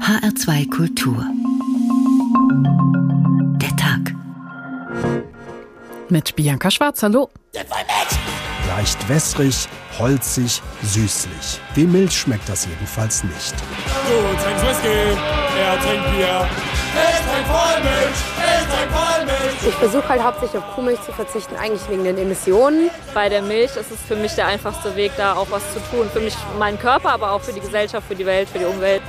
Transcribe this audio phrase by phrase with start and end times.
[0.00, 1.24] HR2 Kultur.
[3.60, 4.14] Der Tag.
[6.08, 7.28] Mit Bianca Schwarz, hallo.
[8.68, 11.60] Leicht wässrig, holzig, süßlich.
[11.74, 13.54] Wie Milch schmeckt das jedenfalls nicht.
[13.54, 15.18] Du trinkst Whisky,
[15.58, 16.48] er trinkt Bier.
[16.94, 19.37] Ich trink Vollmilch, ich trink Vollmilch.
[19.66, 22.90] Ich versuche halt hauptsächlich auf Kuhmilch zu verzichten, eigentlich wegen den Emissionen.
[23.12, 26.08] Bei der Milch ist es für mich der einfachste Weg, da auch was zu tun.
[26.12, 29.02] Für mich, meinen Körper, aber auch für die Gesellschaft, für die Welt, für die Umwelt.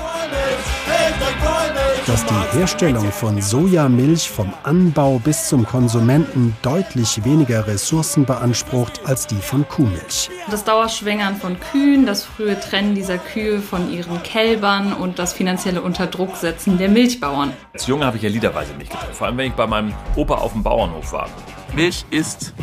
[2.07, 9.27] Dass die Herstellung von Sojamilch vom Anbau bis zum Konsumenten deutlich weniger Ressourcen beansprucht als
[9.27, 10.29] die von Kuhmilch.
[10.49, 15.81] Das Dauerschwängern von Kühen, das frühe Trennen dieser Kühe von ihren Kälbern und das finanzielle
[15.83, 17.53] Unterdrucksetzen der Milchbauern.
[17.73, 20.38] Als Junge habe ich ja liederweise Milch getrunken, vor allem wenn ich bei meinem Opa
[20.39, 21.29] auf dem Bauernhof war.
[21.75, 22.53] Milch ist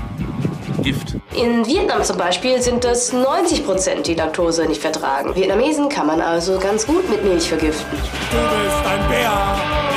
[0.82, 1.16] Gift.
[1.34, 5.34] In Vietnam zum Beispiel sind das 90 Prozent, die Laktose nicht vertragen.
[5.34, 7.98] Vietnamesen kann man also ganz gut mit Milch vergiften.
[8.30, 9.32] Du bist ein Bär,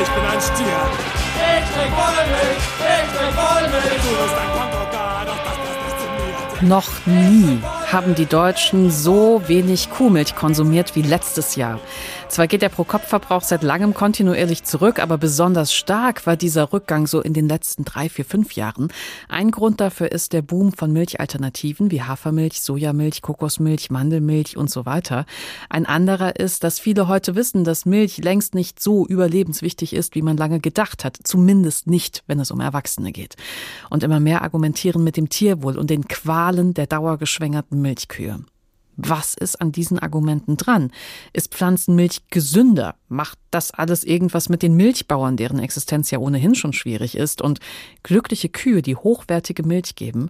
[0.02, 0.80] ich bin ein Stier.
[1.40, 4.02] Ich trink Vollmilch, ich trink Vollmilch.
[4.02, 6.70] Du bist ein Punkrocker, doch das passt nicht zu mir.
[6.70, 7.60] Noch nie
[7.92, 11.80] haben die Deutschen so wenig Kuhmilch konsumiert wie letztes Jahr.
[12.30, 17.22] Zwar geht der Pro-Kopf-Verbrauch seit langem kontinuierlich zurück, aber besonders stark war dieser Rückgang so
[17.22, 18.94] in den letzten drei, vier, fünf Jahren.
[19.28, 24.86] Ein Grund dafür ist der Boom von Milchalternativen wie Hafermilch, Sojamilch, Kokosmilch, Mandelmilch und so
[24.86, 25.26] weiter.
[25.70, 30.22] Ein anderer ist, dass viele heute wissen, dass Milch längst nicht so überlebenswichtig ist, wie
[30.22, 31.18] man lange gedacht hat.
[31.24, 33.38] Zumindest nicht, wenn es um Erwachsene geht.
[33.90, 38.40] Und immer mehr argumentieren mit dem Tierwohl und den Qualen der dauergeschwängerten Milchkühe.
[39.02, 40.92] Was ist an diesen Argumenten dran?
[41.32, 42.96] Ist Pflanzenmilch gesünder?
[43.08, 47.42] Macht das alles irgendwas mit den Milchbauern, deren Existenz ja ohnehin schon schwierig ist?
[47.42, 47.62] Und
[48.04, 50.28] glückliche Kühe, die hochwertige Milch geben,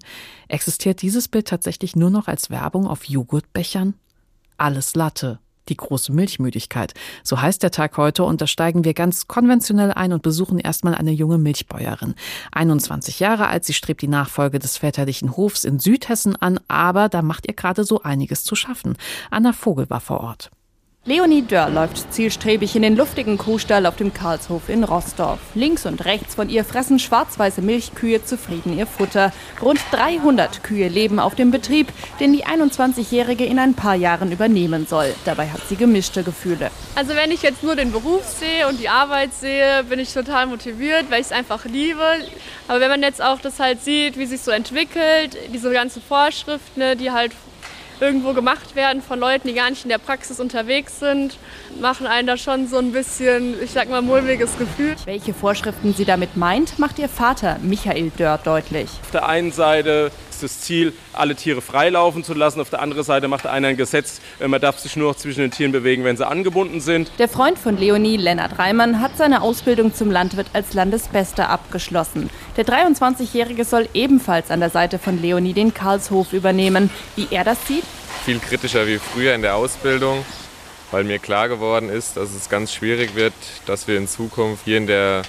[0.50, 3.96] existiert dieses Bild tatsächlich nur noch als Werbung auf Joghurtbechern?
[4.58, 6.94] Alles Latte, die große Milchmüdigkeit.
[7.24, 10.96] So heißt der Tag heute und da steigen wir ganz konventionell ein und besuchen erstmal
[10.96, 12.16] eine junge Milchbäuerin.
[12.52, 17.22] 21 Jahre alt, sie strebt die Nachfolge des väterlichen Hofs in Südhessen an, aber da
[17.22, 18.98] macht ihr gerade so einiges zu schaffen.
[19.30, 20.52] Anna Vogel war vor Ort.
[21.06, 25.40] Leonie Dörr läuft zielstrebig in den luftigen Kuhstall auf dem Karlshof in Rossdorf.
[25.56, 29.32] Links und rechts von ihr fressen schwarz-weiße Milchkühe zufrieden ihr Futter.
[29.62, 31.88] Rund 300 Kühe leben auf dem Betrieb,
[32.20, 35.16] den die 21-Jährige in ein paar Jahren übernehmen soll.
[35.24, 36.70] Dabei hat sie gemischte Gefühle.
[36.96, 40.48] Also wenn ich jetzt nur den Beruf sehe und die Arbeit sehe, bin ich total
[40.48, 42.06] motiviert, weil ich es einfach liebe.
[42.68, 46.82] Aber wenn man jetzt auch das halt sieht, wie sich so entwickelt, diese ganzen Vorschriften,
[46.82, 47.32] ne, die halt
[48.02, 51.38] irgendwo gemacht werden von Leuten, die gar nicht in der Praxis unterwegs sind,
[51.80, 54.96] machen einen da schon so ein bisschen, ich sag mal, mulmiges Gefühl.
[55.06, 58.90] Welche Vorschriften sie damit meint, macht ihr Vater Michael Dörr deutlich.
[59.04, 60.12] Auf der einen Seite
[60.44, 62.62] ist das Ziel, alle Tiere freilaufen zu lassen.
[62.62, 65.52] Auf der anderen Seite macht einer ein Gesetz, man darf sich nur noch zwischen den
[65.52, 67.12] Tieren bewegen, wenn sie angebunden sind.
[67.20, 72.30] Der Freund von Leonie, Lennart Reimann, hat seine Ausbildung zum Landwirt als Landesbester abgeschlossen.
[72.58, 76.90] Der 23-Jährige soll ebenfalls an der Seite von Leonie den Karlshof übernehmen.
[77.16, 77.84] Wie er das sieht?
[78.26, 80.26] Viel kritischer wie früher in der Ausbildung,
[80.92, 83.34] weil mir klar geworden ist, dass es ganz schwierig wird,
[83.66, 85.24] dass wir in Zukunft hier in der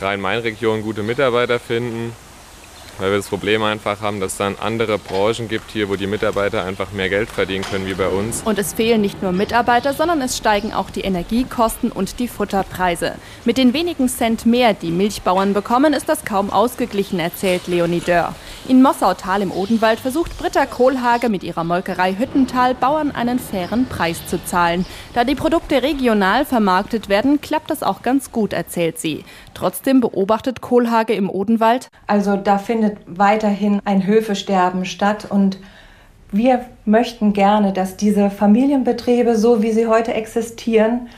[0.00, 2.12] Rhein-Main-Region gute Mitarbeiter finden
[3.00, 6.06] weil wir das Problem einfach haben, dass es dann andere Branchen gibt hier, wo die
[6.06, 8.42] Mitarbeiter einfach mehr Geld verdienen können wie bei uns.
[8.44, 13.14] Und es fehlen nicht nur Mitarbeiter, sondern es steigen auch die Energiekosten und die Futterpreise.
[13.44, 18.34] Mit den wenigen Cent mehr, die Milchbauern bekommen, ist das kaum ausgeglichen, erzählt Leonie Dörr.
[18.68, 24.26] In Mossautal im Odenwald versucht Britta Kohlhage mit ihrer Molkerei Hüttental Bauern einen fairen Preis
[24.26, 24.84] zu zahlen.
[25.14, 29.24] Da die Produkte regional vermarktet werden, klappt das auch ganz gut, erzählt sie.
[29.60, 31.90] Trotzdem beobachtet Kohlhage im Odenwald.
[32.06, 35.58] Also da findet weiterhin ein Höfesterben statt und
[36.32, 41.08] wir möchten gerne, dass diese Familienbetriebe, so wie sie heute existieren,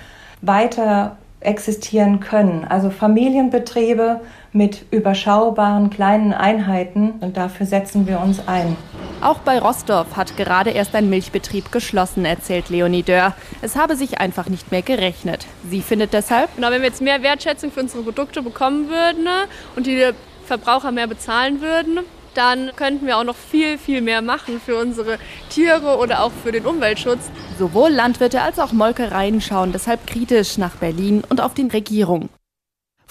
[0.40, 2.66] weiter existieren können.
[2.68, 4.22] Also Familienbetriebe
[4.52, 8.76] mit überschaubaren kleinen Einheiten und dafür setzen wir uns ein.
[9.22, 13.34] Auch bei Rossdorf hat gerade erst ein Milchbetrieb geschlossen, erzählt Leonie Dörr.
[13.62, 15.46] Es habe sich einfach nicht mehr gerechnet.
[15.70, 19.44] Sie findet deshalb, genau, wenn wir jetzt mehr Wertschätzung für unsere Produkte bekommen würden ne,
[19.76, 20.04] und die
[20.44, 22.00] Verbraucher mehr bezahlen würden,
[22.34, 25.18] dann könnten wir auch noch viel, viel mehr machen für unsere
[25.50, 27.30] Tiere oder auch für den Umweltschutz.
[27.58, 32.28] Sowohl Landwirte als auch Molkereien schauen deshalb kritisch nach Berlin und auf die Regierung.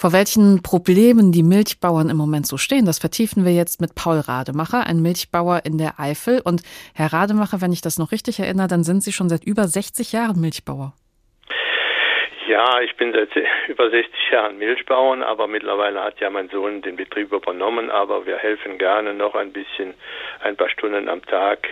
[0.02, 4.18] Vor welchen Problemen die Milchbauern im Moment so stehen, das vertiefen wir jetzt mit Paul
[4.18, 6.40] Rademacher, ein Milchbauer in der Eifel.
[6.40, 6.62] Und
[6.92, 10.10] Herr Rademacher, wenn ich das noch richtig erinnere, dann sind Sie schon seit über 60
[10.10, 10.92] Jahren Milchbauer.
[12.48, 13.30] Ja, ich bin seit
[13.68, 18.36] über 60 Jahren Milchbauern, aber mittlerweile hat ja mein Sohn den Betrieb übernommen, aber wir
[18.38, 19.94] helfen gerne noch ein bisschen,
[20.40, 21.68] ein paar Stunden am Tag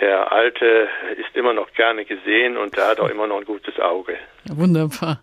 [0.00, 3.78] der Alte ist immer noch gerne gesehen und er hat auch immer noch ein gutes
[3.80, 4.16] Auge.
[4.50, 5.20] Wunderbar.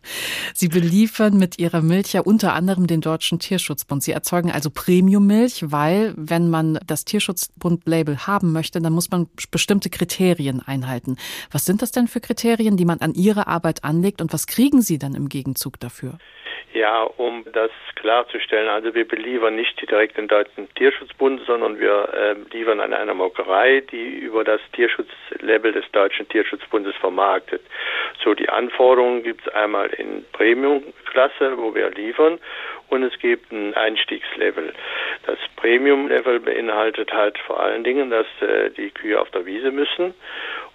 [0.53, 4.03] Sie beliefern mit Ihrer Milch ja unter anderem den Deutschen Tierschutzbund.
[4.03, 9.89] Sie erzeugen also Premiummilch, weil wenn man das Tierschutzbund-Label haben möchte, dann muss man bestimmte
[9.89, 11.17] Kriterien einhalten.
[11.51, 14.74] Was sind das denn für Kriterien, die man an Ihre Arbeit anlegt und was kriegen
[14.81, 16.17] Sie dann im Gegenzug dafür?
[16.75, 22.35] Ja, um das klarzustellen, also wir beliefern nicht direkt den Deutschen Tierschutzbund, sondern wir äh,
[22.53, 27.61] liefern an einer Molkerei, die über das Tierschutzlabel des Deutschen Tierschutzbundes vermarktet.
[28.21, 32.39] So, die Anforderungen gibt es einmal in Premium-Klasse, wo wir liefern,
[32.89, 34.73] und es gibt ein Einstiegslevel.
[35.25, 40.13] Das Premium-Level beinhaltet halt vor allen Dingen, dass äh, die Kühe auf der Wiese müssen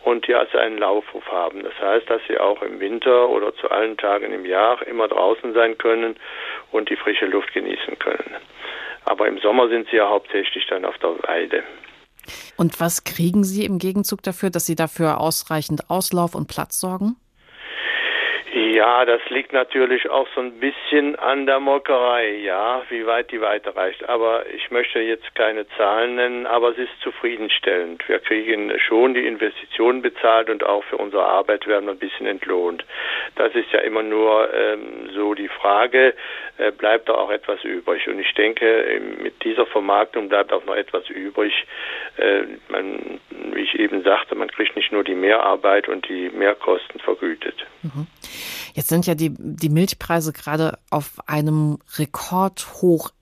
[0.05, 1.63] und die also einen Laufhof haben.
[1.63, 5.53] Das heißt, dass sie auch im Winter oder zu allen Tagen im Jahr immer draußen
[5.53, 6.17] sein können
[6.73, 8.35] und die frische Luft genießen können.
[9.05, 11.63] Aber im Sommer sind sie ja hauptsächlich dann auf der Weide.
[12.57, 17.17] Und was kriegen Sie im Gegenzug dafür, dass Sie dafür ausreichend Auslauf und Platz sorgen?
[18.73, 23.41] Ja, das liegt natürlich auch so ein bisschen an der Molkerei, ja, wie weit die
[23.41, 24.09] weiterreicht.
[24.09, 28.09] Aber ich möchte jetzt keine Zahlen nennen, aber es ist zufriedenstellend.
[28.09, 32.27] Wir kriegen schon die Investitionen bezahlt und auch für unsere Arbeit werden wir ein bisschen
[32.27, 32.85] entlohnt.
[33.35, 36.15] Das ist ja immer nur ähm, so die Frage,
[36.59, 38.07] äh, bleibt da auch etwas übrig?
[38.07, 41.53] Und ich denke, mit dieser Vermarktung bleibt auch noch etwas übrig.
[42.19, 43.19] Äh, man,
[43.53, 47.67] wie ich eben sagte, man kriegt nicht nur die Mehrarbeit und die Mehrkosten vergütet.
[47.83, 48.07] Mhm.
[48.75, 53.13] Jetzt sind ja die, die Milchpreise gerade auf einem Rekordhoch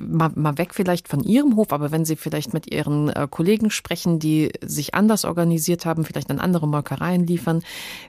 [0.00, 3.70] mal, mal weg vielleicht von Ihrem Hof, aber wenn Sie vielleicht mit Ihren äh, Kollegen
[3.70, 7.62] sprechen, die sich anders organisiert haben, vielleicht an andere Molkereien liefern,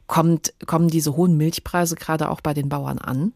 [0.07, 3.33] kommt, kommen diese hohen Milchpreise gerade auch bei den Bauern an?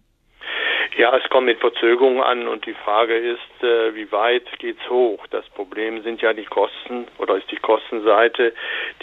[0.99, 5.25] Ja, es kommt mit Verzögerung an und die Frage ist, äh, wie weit geht's hoch?
[5.27, 8.51] Das Problem sind ja die Kosten oder ist die Kostenseite,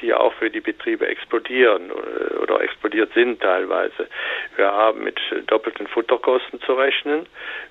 [0.02, 4.08] die auch für die Betriebe explodieren äh, oder explodiert sind teilweise.
[4.56, 7.24] Wir haben mit doppelten Futterkosten zu rechnen.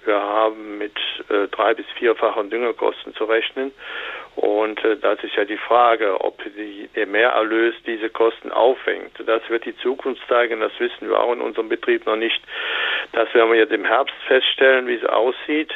[0.06, 0.98] Wir haben mit
[1.30, 3.74] äh, drei bis vierfachen Düngerkosten zu rechnen.
[4.36, 9.12] Und äh, das ist ja die Frage, ob die, der Mehrerlös diese Kosten aufhängt.
[9.26, 12.42] Das wird die Zukunft zeigen, das wissen wir auch in unserem Betrieb noch nicht.
[13.14, 15.74] Das werden wir jetzt im Herbst feststellen, wie es aussieht.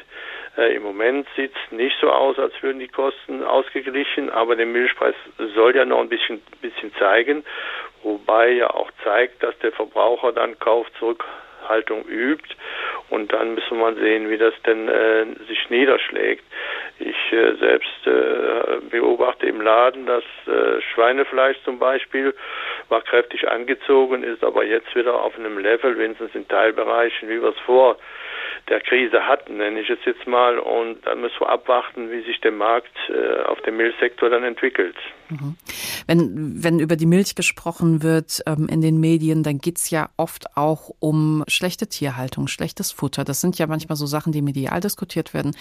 [0.58, 4.66] Äh, Im Moment sieht es nicht so aus, als würden die Kosten ausgeglichen, aber der
[4.66, 5.16] Milchpreis
[5.56, 7.46] soll ja noch ein bisschen, bisschen zeigen,
[8.04, 11.24] wobei ja auch zeigt, dass der Verbraucher dann Kauf zurück
[11.70, 12.56] Haltung übt.
[13.10, 16.44] Und dann müssen wir mal sehen, wie das denn äh, sich niederschlägt.
[17.00, 22.36] Ich äh, selbst äh, beobachte im Laden, dass äh, Schweinefleisch zum Beispiel
[22.90, 27.50] war kräftig angezogen, ist aber jetzt wieder auf einem Level, wenigstens in Teilbereichen, wie wir
[27.50, 27.98] es vor
[28.68, 30.60] der Krise hatten, nenne ich es jetzt mal.
[30.60, 34.96] Und dann müssen wir abwarten, wie sich der Markt äh, auf dem Milchsektor dann entwickelt.
[35.30, 35.56] Mhm.
[36.08, 40.10] Wenn, wenn über die Milch gesprochen wird ähm, in den Medien, dann geht es ja
[40.18, 43.24] oft auch um schlechte Tierhaltung, schlechtes Futter.
[43.24, 45.56] Das sind ja manchmal so Sachen, die medial diskutiert werden.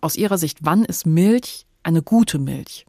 [0.00, 2.86] Aus Ihrer Sicht, wann ist Milch eine gute Milch?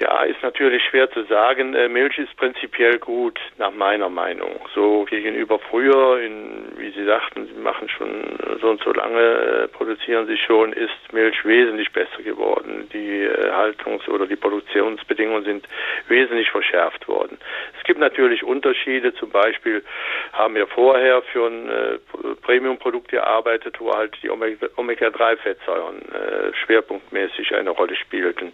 [0.00, 1.74] Ja, ist natürlich schwer zu sagen.
[1.74, 4.58] Äh, Milch ist prinzipiell gut, nach meiner Meinung.
[4.74, 9.68] So gegenüber früher, in, wie Sie sagten, Sie machen schon so und so lange, äh,
[9.68, 12.88] produzieren Sie schon, ist Milch wesentlich besser geworden.
[12.92, 15.68] Die äh, Haltungs- oder die Produktionsbedingungen sind
[16.08, 17.38] wesentlich verschärft worden.
[17.84, 19.12] Es gibt natürlich Unterschiede.
[19.12, 19.84] Zum Beispiel
[20.32, 21.98] haben wir vorher für ein äh,
[22.40, 28.52] Premium-Produkt gearbeitet, wo halt die Omega-3-Fettsäuren äh, schwerpunktmäßig eine Rolle spielten.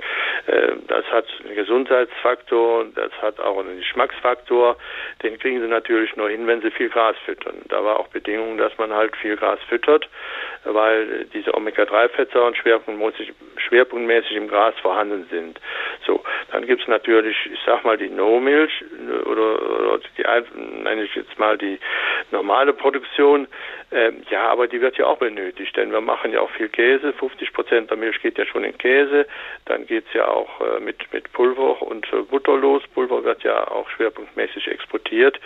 [0.49, 4.77] Äh, das hat einen Gesundheitsfaktor, das hat auch einen Geschmacksfaktor.
[5.23, 7.63] Den kriegen sie natürlich nur hin, wenn sie viel Gras füttern.
[7.69, 10.09] Da war auch Bedingung, dass man halt viel Gras füttert,
[10.65, 15.61] weil diese Omega-3-Fettsäuren schwerpunktmäßig, schwerpunktmäßig im Gras vorhanden sind.
[16.07, 18.85] So, dann gibt es natürlich, ich sag mal, die No-Milch
[19.25, 20.25] oder, oder die,
[20.83, 21.79] nenne ich jetzt mal die
[22.31, 23.49] normale Produktion.
[23.93, 27.13] Ähm, ja, aber die wird ja auch benötigt, denn wir machen ja auch viel Käse.
[27.13, 29.27] 50 Prozent der Milch geht ja schon in Käse.
[29.65, 32.83] Dann geht's ja auch äh, mit, mit Pulver und äh, Butter los.
[32.95, 35.41] Pulver wird ja auch schwerpunktmäßig exportiert.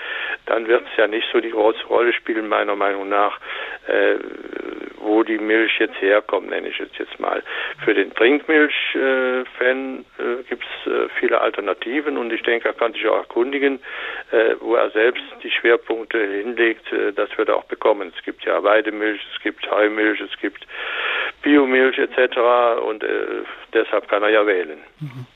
[0.44, 3.40] Dann wird es ja nicht so die große Rolle spielen, meiner Meinung nach,
[3.86, 4.16] äh,
[5.04, 7.42] wo die Milch jetzt herkommt, nenne ich es jetzt mal.
[7.84, 13.06] Für den Trinkmilch-Fan äh, gibt es äh, viele Alternativen und ich denke, er kann sich
[13.06, 13.80] auch erkundigen,
[14.32, 18.12] äh, wo er selbst die Schwerpunkte hinlegt, äh, das wird er auch bekommen.
[18.16, 20.66] Es gibt ja Weidemilch, es gibt Heumilch, es gibt
[21.42, 22.38] Biomilch etc.
[22.86, 23.42] und äh,
[23.72, 24.80] deshalb kann er ja wählen.
[25.00, 25.26] Mhm.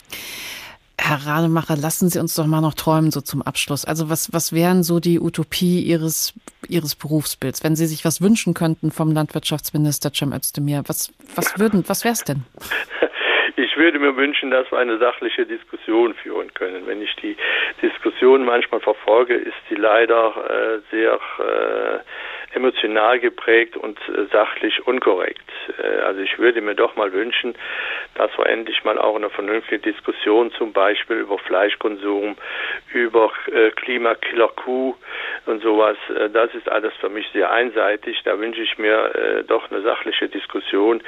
[1.01, 3.85] Herr Rademacher, lassen Sie uns doch mal noch träumen, so zum Abschluss.
[3.85, 6.35] Also was, was wären so die Utopie Ihres,
[6.69, 10.83] Ihres Berufsbilds, wenn Sie sich was wünschen könnten vom Landwirtschaftsminister Cem Özdemir?
[10.87, 12.45] Was, was würden, was wäre es denn?
[13.61, 16.87] Ich würde mir wünschen, dass wir eine sachliche Diskussion führen können.
[16.87, 17.37] Wenn ich die
[17.83, 21.99] Diskussion manchmal verfolge, ist sie leider äh, sehr äh,
[22.53, 25.49] emotional geprägt und äh, sachlich unkorrekt.
[25.83, 27.55] Äh, also ich würde mir doch mal wünschen,
[28.15, 32.37] dass wir endlich mal auch eine vernünftige Diskussion zum Beispiel über Fleischkonsum,
[32.93, 34.95] über äh, Klimakiller Kuh
[35.47, 38.21] und sowas, äh, das ist alles für mich sehr einseitig.
[38.25, 41.03] Da wünsche ich mir äh, doch eine sachliche Diskussion.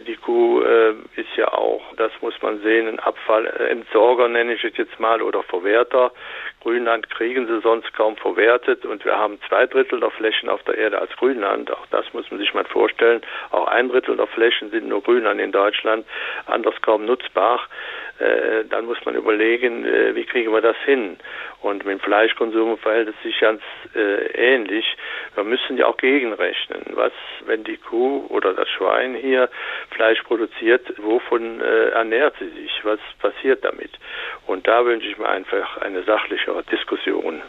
[0.00, 4.76] Die Kuh äh, ist ja auch, das muss man sehen, ein Abfallentsorger nenne ich es
[4.76, 6.12] jetzt mal oder Verwerter.
[6.60, 10.76] Grünland kriegen sie sonst kaum verwertet und wir haben zwei Drittel der Flächen auf der
[10.76, 11.70] Erde als Grünland.
[11.70, 13.22] Auch das muss man sich mal vorstellen.
[13.50, 16.04] Auch ein Drittel der Flächen sind nur Grünland in Deutschland,
[16.46, 17.60] anders kaum nutzbar.
[18.18, 21.16] Äh, dann muss man überlegen, äh, wie kriegen wir das hin.
[21.60, 23.62] Und mit dem Fleischkonsum verhält es sich ganz
[23.94, 24.84] äh, ähnlich.
[25.34, 26.82] Wir müssen ja auch gegenrechnen.
[26.94, 27.12] Was,
[27.46, 29.48] wenn die Kuh oder das Schwein hier
[29.90, 32.72] Fleisch produziert, wovon äh, ernährt sie sich?
[32.82, 33.90] Was passiert damit?
[34.46, 37.42] Und da wünsche ich mir einfach eine sachlichere Diskussion.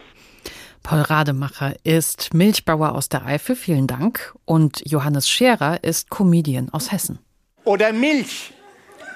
[0.82, 4.32] Paul Rademacher ist Milchbauer aus der Eifel, vielen Dank.
[4.44, 7.18] Und Johannes Scherer ist Comedian aus Hessen.
[7.64, 8.52] Oder Milch.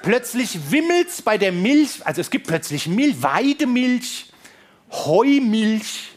[0.04, 4.26] Plötzlich wimmelt's bei der Milch, also es gibt plötzlich Milch, Weidemilch,
[4.90, 6.10] Heumilch,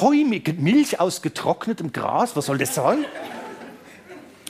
[0.00, 3.04] Heumilch, Milch aus getrocknetem Gras, was soll das sein?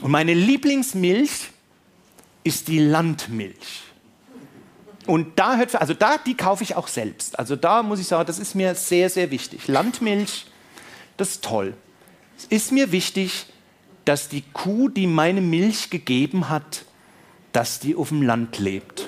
[0.01, 1.49] Und meine Lieblingsmilch
[2.43, 3.83] ist die Landmilch.
[5.05, 7.37] Und da hört, also da, die kaufe ich auch selbst.
[7.37, 9.67] Also da muss ich sagen, das ist mir sehr, sehr wichtig.
[9.67, 10.47] Landmilch,
[11.15, 11.75] das ist toll.
[12.39, 13.45] Es ist mir wichtig,
[14.03, 16.85] dass die Kuh, die meine Milch gegeben hat,
[17.57, 19.03] dass die auf dem Land lebt.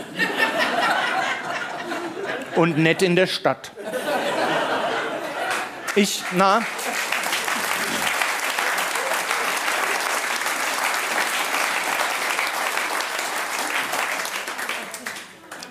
[2.55, 3.71] Und nicht in der Stadt.
[5.95, 6.65] Ich, na.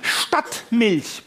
[0.02, 1.25] Stadtmilch.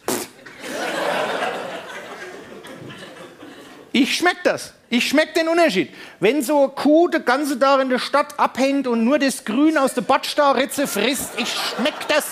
[3.91, 4.73] Ich schmeck das.
[4.91, 5.89] Ich schmeck den Unterschied.
[6.19, 9.77] Wenn so eine Kuh den ganzen Tag in der Stadt abhängt und nur das Grün
[9.77, 12.25] aus der Botstauritze frisst, ich schmeck das.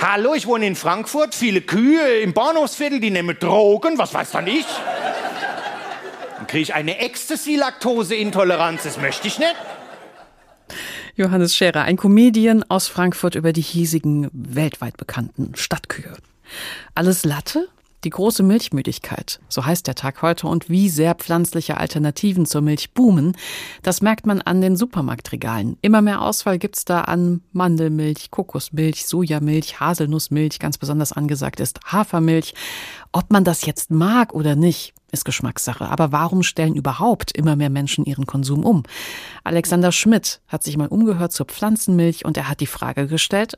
[0.00, 4.48] Hallo, ich wohne in Frankfurt, viele Kühe im Bahnhofsviertel, die nehmen Drogen, was weiß dann
[4.48, 4.66] ich?
[6.36, 9.54] Dann kriege ich eine Ecstasy-Laktose-Intoleranz, das möchte ich nicht.
[11.14, 16.12] Johannes Scherer, ein Comedian aus Frankfurt über die hiesigen, weltweit bekannten Stadtkühe.
[16.96, 17.68] Alles Latte?
[18.04, 22.92] Die große Milchmüdigkeit, so heißt der Tag heute, und wie sehr pflanzliche Alternativen zur Milch
[22.92, 23.34] boomen,
[23.82, 25.78] das merkt man an den Supermarktregalen.
[25.80, 32.52] Immer mehr Auswahl gibt's da an Mandelmilch, Kokosmilch, Sojamilch, Haselnussmilch, ganz besonders angesagt ist Hafermilch.
[33.12, 35.88] Ob man das jetzt mag oder nicht, ist Geschmackssache.
[35.88, 38.82] Aber warum stellen überhaupt immer mehr Menschen ihren Konsum um?
[39.44, 43.56] Alexander Schmidt hat sich mal umgehört zur Pflanzenmilch und er hat die Frage gestellt,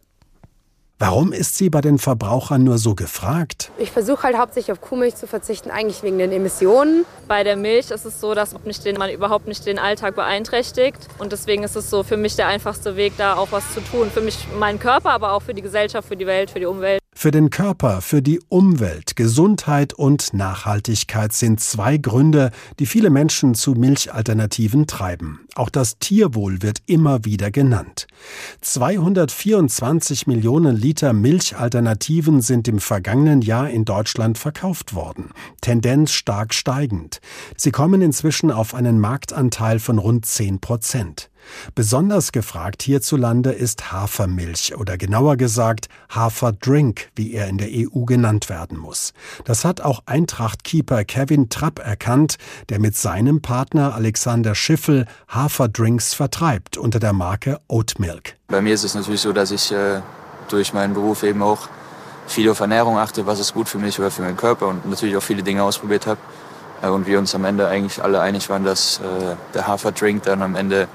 [0.98, 3.70] Warum ist sie bei den Verbrauchern nur so gefragt?
[3.76, 7.04] Ich versuche halt hauptsächlich auf Kuhmilch zu verzichten, eigentlich wegen den Emissionen.
[7.28, 11.06] Bei der Milch ist es so, dass man überhaupt nicht den Alltag beeinträchtigt.
[11.18, 14.10] Und deswegen ist es so für mich der einfachste Weg, da auch was zu tun.
[14.10, 17.02] Für mich, meinen Körper, aber auch für die Gesellschaft, für die Welt, für die Umwelt.
[17.18, 23.54] Für den Körper, für die Umwelt, Gesundheit und Nachhaltigkeit sind zwei Gründe, die viele Menschen
[23.54, 25.40] zu Milchalternativen treiben.
[25.54, 28.06] Auch das Tierwohl wird immer wieder genannt.
[28.60, 35.30] 224 Millionen Liter Milchalternativen sind im vergangenen Jahr in Deutschland verkauft worden.
[35.62, 37.22] Tendenz stark steigend.
[37.56, 41.30] Sie kommen inzwischen auf einen Marktanteil von rund 10 Prozent.
[41.74, 48.48] Besonders gefragt hierzulande ist Hafermilch oder genauer gesagt Haferdrink, wie er in der EU genannt
[48.48, 49.12] werden muss.
[49.44, 52.36] Das hat auch Eintracht-Keeper Kevin Trapp erkannt,
[52.68, 58.36] der mit seinem Partner Alexander Schiffel Haferdrinks vertreibt unter der Marke Oatmilk.
[58.48, 60.00] Bei mir ist es natürlich so, dass ich äh,
[60.48, 61.68] durch meinen Beruf eben auch
[62.26, 65.16] viel auf Ernährung achte, was ist gut für mich oder für meinen Körper und natürlich
[65.16, 66.18] auch viele Dinge ausprobiert habe.
[66.82, 70.42] Äh, und wir uns am Ende eigentlich alle einig waren, dass äh, der Haferdrink dann
[70.42, 70.88] am Ende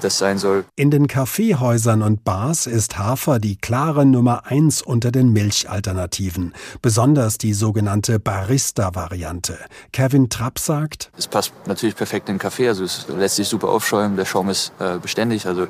[0.00, 0.64] das sein soll.
[0.76, 7.38] In den Kaffeehäusern und Bars ist Hafer die klare Nummer eins unter den Milchalternativen, besonders
[7.38, 9.58] die sogenannte Barista-Variante.
[9.92, 13.68] Kevin Trapp sagt, es passt natürlich perfekt in den Kaffee, also es lässt sich super
[13.68, 15.68] aufschäumen, der Schaum ist äh, beständig, also äh,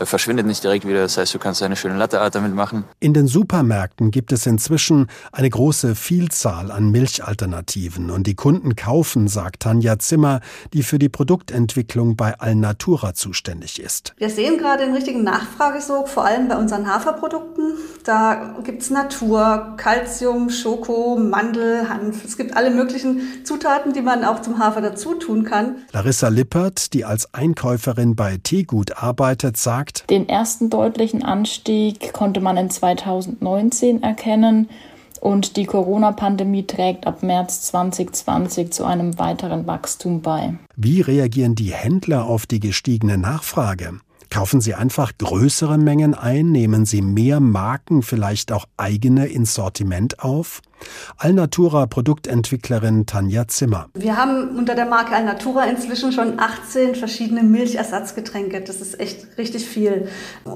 [0.00, 1.02] verschwindet nicht direkt wieder.
[1.02, 2.84] Das heißt, du kannst eine schöne Latteart damit machen.
[3.00, 9.28] In den Supermärkten gibt es inzwischen eine große Vielzahl an Milchalternativen und die Kunden kaufen,
[9.28, 10.40] sagt Tanja Zimmer,
[10.72, 14.14] die für die Produktentwicklung bei Alnatura zuständig ist.
[14.18, 17.74] Wir sehen gerade den richtigen Nachfragesog, vor allem bei unseren Haferprodukten.
[18.04, 22.24] Da gibt es Natur, Calcium, Schoko, Mandel, Hanf.
[22.24, 25.76] Es gibt alle möglichen Zutaten, die man auch zum Hafer dazu tun kann.
[25.92, 32.40] Larissa Lippert, die als Einkäuferin bei Teegut arbeitet, sagt, sagt, den ersten deutlichen Anstieg konnte
[32.40, 34.68] man in 2019 erkennen
[35.20, 40.54] und die Corona-Pandemie trägt ab März 2020 zu einem weiteren Wachstum bei.
[40.76, 44.00] Wie reagieren die Händler auf die gestiegene Nachfrage?
[44.30, 46.50] Kaufen Sie einfach größere Mengen ein?
[46.50, 50.60] Nehmen Sie mehr Marken, vielleicht auch eigene ins Sortiment auf?
[51.16, 53.88] Alnatura Produktentwicklerin Tanja Zimmer.
[53.94, 58.60] Wir haben unter der Marke Alnatura inzwischen schon 18 verschiedene Milchersatzgetränke.
[58.60, 60.08] Das ist echt richtig viel.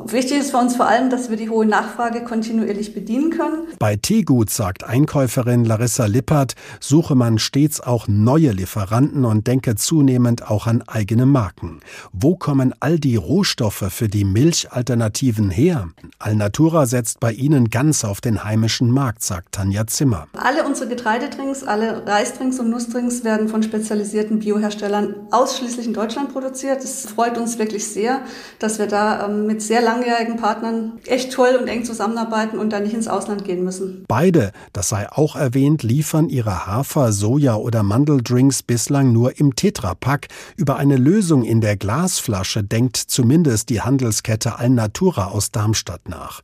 [0.06, 3.66] Wichtig ist für uns vor allem, dass wir die hohe Nachfrage kontinuierlich bedienen können.
[3.78, 10.50] Bei Teegut sagt Einkäuferin Larissa Lippert, suche man stets auch neue Lieferanten und denke zunehmend
[10.50, 11.80] auch an eigene Marken.
[12.12, 15.88] Wo kommen all die Rohstoffe für die Milchalternativen her?
[16.18, 20.17] Alnatura setzt bei ihnen ganz auf den heimischen Markt, sagt Tanja Zimmer.
[20.32, 26.82] Alle unsere Getreidedrinks, alle Reisdrinks und Nussdrinks werden von spezialisierten Bioherstellern ausschließlich in Deutschland produziert.
[26.82, 28.20] Es freut uns wirklich sehr,
[28.58, 32.80] dass wir da ähm, mit sehr langjährigen Partnern echt toll und eng zusammenarbeiten und da
[32.80, 34.04] nicht ins Ausland gehen müssen.
[34.08, 40.28] Beide, das sei auch erwähnt, liefern ihre Hafer-, Soja- oder Mandeldrinks bislang nur im Tetrapack.
[40.56, 46.42] Über eine Lösung in der Glasflasche denkt zumindest die Handelskette Alnatura aus Darmstadt nach.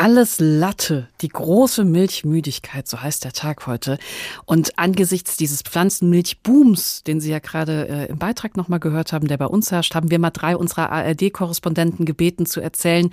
[0.00, 3.98] Alles Latte, die große Milchmüdigkeit, so heißt der Tag heute.
[4.44, 9.38] Und angesichts dieses Pflanzenmilchbooms, den Sie ja gerade äh, im Beitrag nochmal gehört haben, der
[9.38, 13.10] bei uns herrscht, haben wir mal drei unserer ARD-Korrespondenten gebeten zu erzählen,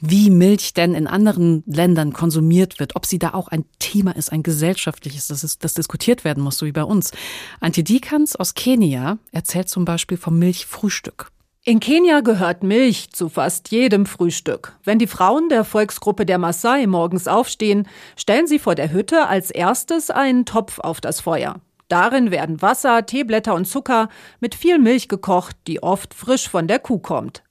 [0.00, 4.30] wie Milch denn in anderen Ländern konsumiert wird, ob sie da auch ein Thema ist,
[4.30, 7.10] ein gesellschaftliches, das, ist, das diskutiert werden muss, so wie bei uns.
[7.58, 11.32] Antje Dikans aus Kenia erzählt zum Beispiel vom Milchfrühstück.
[11.68, 14.78] In Kenia gehört Milch zu fast jedem Frühstück.
[14.84, 19.50] Wenn die Frauen der Volksgruppe der Maasai morgens aufstehen, stellen sie vor der Hütte als
[19.50, 21.56] erstes einen Topf auf das Feuer.
[21.88, 24.08] Darin werden Wasser, Teeblätter und Zucker
[24.40, 27.42] mit viel Milch gekocht, die oft frisch von der Kuh kommt.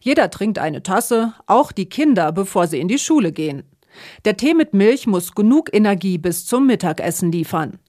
[0.00, 3.64] Jeder trinkt eine Tasse, auch die Kinder, bevor sie in die Schule gehen.
[4.24, 7.80] Der Tee mit Milch muss genug Energie bis zum Mittagessen liefern.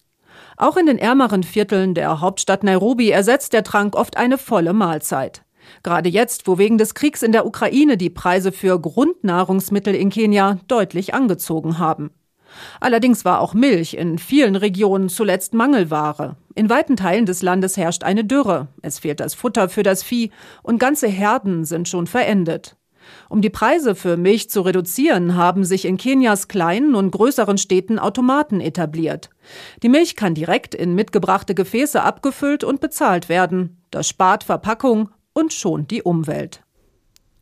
[0.57, 5.44] Auch in den ärmeren Vierteln der Hauptstadt Nairobi ersetzt der Trank oft eine volle Mahlzeit.
[5.85, 10.57] Gerade jetzt, wo wegen des Kriegs in der Ukraine die Preise für Grundnahrungsmittel in Kenia
[10.67, 12.09] deutlich angezogen haben.
[12.79, 16.37] Allerdings war auch Milch in vielen Regionen zuletzt Mangelware.
[16.55, 20.31] In weiten Teilen des Landes herrscht eine Dürre, es fehlt das Futter für das Vieh
[20.63, 22.75] und ganze Herden sind schon verendet.
[23.29, 27.99] Um die Preise für Milch zu reduzieren, haben sich in Kenias kleinen und größeren Städten
[27.99, 29.29] Automaten etabliert.
[29.83, 33.83] Die Milch kann direkt in mitgebrachte Gefäße abgefüllt und bezahlt werden.
[33.91, 36.63] Das spart Verpackung und schont die Umwelt.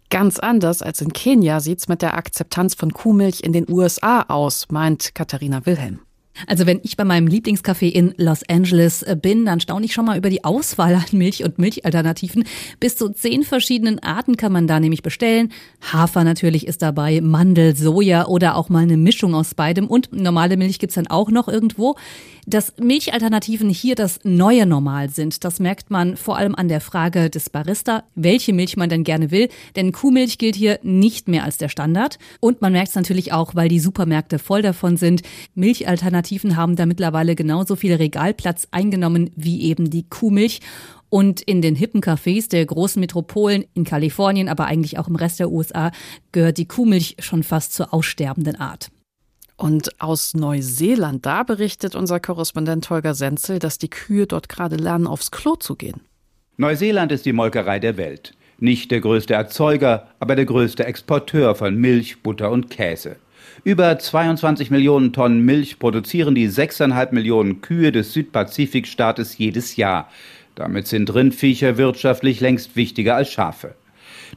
[0.10, 4.24] Ganz anders als in Kenia sieht es mit der Akzeptanz von Kuhmilch in den USA
[4.28, 6.00] aus, meint Katharina Wilhelm.
[6.48, 10.06] Also wenn ich bei meinem Lieblingscafé in Los Angeles äh, bin, dann staune ich schon
[10.06, 12.44] mal über die Auswahl an Milch und Milchalternativen.
[12.80, 15.52] Bis zu zehn verschiedenen Arten kann man da nämlich bestellen.
[15.92, 19.88] Hafer natürlich ist dabei, Mandel, Soja oder auch mal eine Mischung aus beidem.
[19.88, 21.96] Und normale Milch gibt's dann auch noch irgendwo.
[22.46, 27.30] Dass Milchalternativen hier das neue Normal sind, das merkt man vor allem an der Frage
[27.30, 29.48] des Barista, welche Milch man denn gerne will.
[29.78, 32.20] Denn Kuhmilch gilt hier nicht mehr als der Standard.
[32.42, 35.22] Und man merkt es natürlich auch, weil die Supermärkte voll davon sind.
[35.56, 40.60] Milchalternativen haben da mittlerweile genauso viel Regalplatz eingenommen wie eben die Kuhmilch.
[41.10, 45.40] Und in den hippen Cafés der großen Metropolen in Kalifornien, aber eigentlich auch im Rest
[45.40, 45.92] der USA,
[46.32, 48.90] gehört die Kuhmilch schon fast zur aussterbenden Art.
[49.56, 55.08] Und aus Neuseeland, da berichtet unser Korrespondent Holger Senzel, dass die Kühe dort gerade lernen,
[55.08, 56.02] aufs Klo zu gehen.
[56.58, 58.34] Neuseeland ist die Molkerei der Welt.
[58.60, 63.18] Nicht der größte Erzeuger, aber der größte Exporteur von Milch, Butter und Käse.
[63.64, 70.10] Über 22 Millionen Tonnen Milch produzieren die 6,5 Millionen Kühe des Südpazifikstaates jedes Jahr.
[70.56, 73.76] Damit sind Rindviecher wirtschaftlich längst wichtiger als Schafe.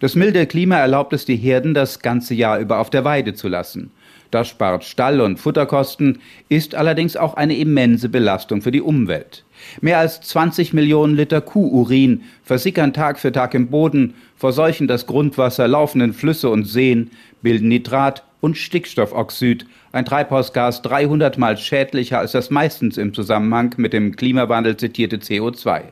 [0.01, 3.49] Das milde Klima erlaubt es die Herden, das ganze Jahr über auf der Weide zu
[3.49, 3.91] lassen.
[4.31, 9.45] Das spart Stall- und Futterkosten, ist allerdings auch eine immense Belastung für die Umwelt.
[9.81, 15.69] Mehr als 20 Millionen Liter Kuhurin versickern Tag für Tag im Boden, verseuchen das Grundwasser,
[15.69, 17.11] laufenden Flüsse und Seen,
[17.43, 23.93] bilden Nitrat und Stickstoffoxid, ein Treibhausgas 300 mal schädlicher als das meistens im Zusammenhang mit
[23.93, 25.85] dem Klimawandel zitierte CO2.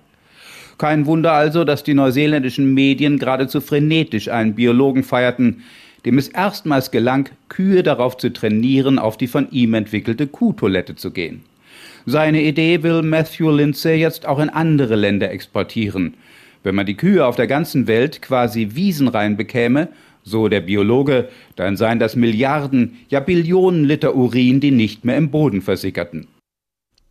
[0.77, 5.63] Kein Wunder also, dass die neuseeländischen Medien geradezu frenetisch einen Biologen feierten,
[6.05, 11.11] dem es erstmals gelang, Kühe darauf zu trainieren, auf die von ihm entwickelte Kuhtoilette zu
[11.11, 11.43] gehen.
[12.07, 16.15] Seine Idee will Matthew Lindsay jetzt auch in andere Länder exportieren.
[16.63, 19.89] Wenn man die Kühe auf der ganzen Welt quasi wiesenrein bekäme,
[20.23, 25.31] so der Biologe, dann seien das Milliarden, ja Billionen Liter Urin, die nicht mehr im
[25.31, 26.27] Boden versickerten.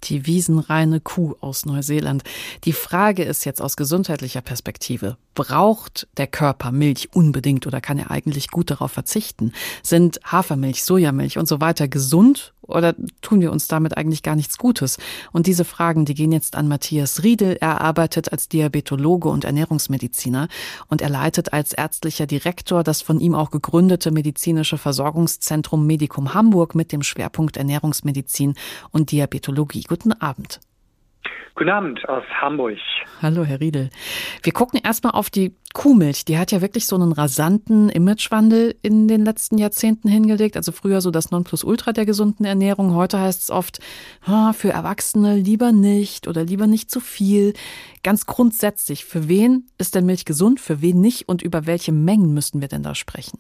[0.10, 2.24] Die wiesenreine Kuh aus Neuseeland.
[2.64, 8.12] Die Frage ist jetzt aus gesundheitlicher Perspektive, braucht der Körper Milch unbedingt oder kann er
[8.12, 9.54] eigentlich gut darauf verzichten?
[9.82, 14.58] Sind Hafermilch, Sojamilch und so weiter gesund oder tun wir uns damit eigentlich gar nichts
[14.58, 14.98] Gutes?
[15.32, 17.58] Und diese Fragen, die gehen jetzt an Matthias Riedel.
[17.60, 20.48] Er arbeitet als Diabetologe und Ernährungsmediziner
[20.88, 26.76] und er leitet als ärztlicher Direktor das von ihm auch gegründete medizinische Versorgungszentrum Medikum Hamburg
[26.76, 28.56] mit dem Schwerpunkt Ernährungsmedizin
[28.92, 29.84] und Diabetologie.
[29.88, 30.60] Guten Abend.
[31.56, 32.78] Guten Abend aus Hamburg.
[33.22, 33.90] Hallo, Herr Riedel.
[34.42, 36.26] Wir gucken erstmal auf die Kuhmilch.
[36.26, 40.58] Die hat ja wirklich so einen rasanten Imagewandel in den letzten Jahrzehnten hingelegt.
[40.58, 42.96] Also früher so das Nonplusultra der gesunden Ernährung.
[42.96, 43.80] Heute heißt es oft,
[44.54, 47.54] für Erwachsene lieber nicht oder lieber nicht zu viel.
[48.04, 52.34] Ganz grundsätzlich, für wen ist denn Milch gesund, für wen nicht und über welche Mengen
[52.34, 53.40] müssten wir denn da sprechen?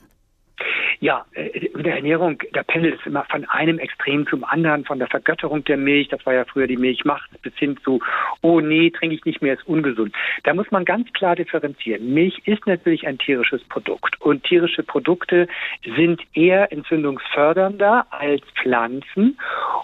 [1.04, 5.00] Ja, äh, in der Ernährung, da pendelt es immer von einem Extrem zum anderen, von
[5.00, 8.00] der Vergötterung der Milch, das war ja früher die Milchmacht, bis hin zu,
[8.40, 10.16] oh nee, trinke ich nicht mehr, ist ungesund.
[10.44, 12.14] Da muss man ganz klar differenzieren.
[12.14, 15.50] Milch ist natürlich ein tierisches Produkt und tierische Produkte
[15.98, 19.38] sind eher entzündungsfördernder als Pflanzen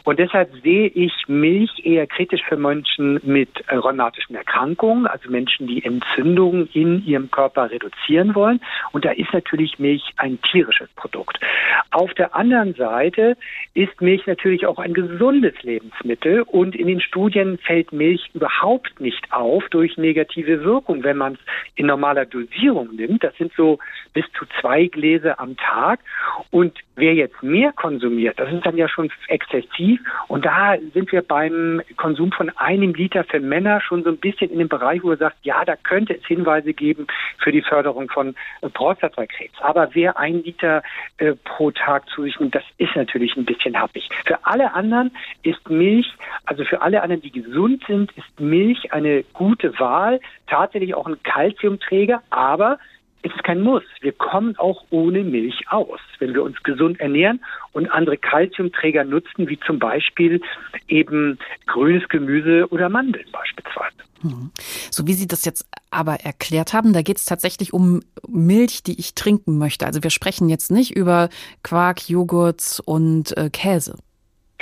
[0.06, 5.68] und deshalb sehe ich Milch eher kritisch für Menschen mit äh, rheumatischen Erkrankungen, also Menschen,
[5.68, 8.62] die Entzündungen in ihrem Körper reduzieren wollen
[8.94, 11.09] und da ist natürlich Milch ein tierisches Produkt.
[11.10, 11.40] Produkt.
[11.92, 13.36] Auf der anderen Seite
[13.74, 19.32] ist Milch natürlich auch ein gesundes Lebensmittel und in den Studien fällt Milch überhaupt nicht
[19.32, 21.40] auf durch negative Wirkung, wenn man es
[21.76, 23.24] in normaler Dosierung nimmt.
[23.24, 23.80] Das sind so
[24.14, 26.00] bis zu zwei Gläser am Tag.
[26.52, 30.00] Und wer jetzt mehr konsumiert, das ist dann ja schon exzessiv.
[30.28, 34.52] Und da sind wir beim Konsum von einem Liter für Männer schon so ein bisschen
[34.52, 37.08] in dem Bereich, wo er sagt, ja, da könnte es Hinweise geben
[37.40, 38.36] für die Förderung von
[38.74, 39.60] Prostatakrebs.
[39.62, 40.84] Aber wer ein Liter
[41.18, 44.10] äh, pro Tag zu sich nimmt, das ist natürlich ein bisschen happig.
[44.26, 45.12] Für alle anderen
[45.44, 46.12] ist Milch,
[46.46, 51.22] also für alle anderen, die gesund sind, ist Milch eine gute Wahl, tatsächlich auch ein
[51.24, 52.80] Kalziumträger, aber
[53.22, 53.84] es ist kein Muss.
[54.02, 59.50] Wir kommen auch ohne Milch aus, wenn wir uns gesund ernähren und andere Kalziumträger nutzen,
[59.50, 60.42] wie zum Beispiel
[60.88, 63.98] eben grünes Gemüse oder Mandeln beispielsweise.
[64.22, 64.52] Hm.
[64.92, 69.00] So wie Sie das jetzt aber erklärt haben, da geht es tatsächlich um Milch, die
[69.00, 69.86] ich trinken möchte.
[69.86, 71.30] Also wir sprechen jetzt nicht über
[71.64, 73.98] Quark, Joghurt und äh, Käse.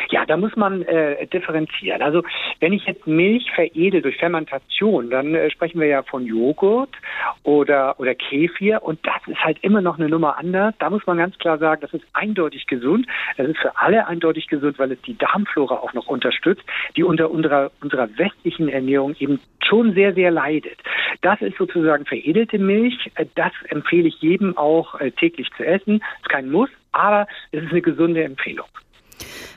[0.09, 2.01] Ja, da muss man äh, differenzieren.
[2.01, 2.23] Also
[2.59, 6.95] wenn ich jetzt Milch veredel durch Fermentation, dann äh, sprechen wir ja von Joghurt
[7.43, 10.75] oder oder Kefir und das ist halt immer noch eine Nummer anders.
[10.79, 13.07] Da muss man ganz klar sagen, das ist eindeutig gesund.
[13.37, 16.63] Das ist für alle eindeutig gesund, weil es die Darmflora auch noch unterstützt,
[16.95, 20.79] die unter unserer unserer westlichen Ernährung eben schon sehr sehr leidet.
[21.21, 23.11] Das ist sozusagen veredelte Milch.
[23.35, 26.01] Das empfehle ich jedem auch äh, täglich zu essen.
[26.21, 28.67] Ist kein Muss, aber es ist eine gesunde Empfehlung.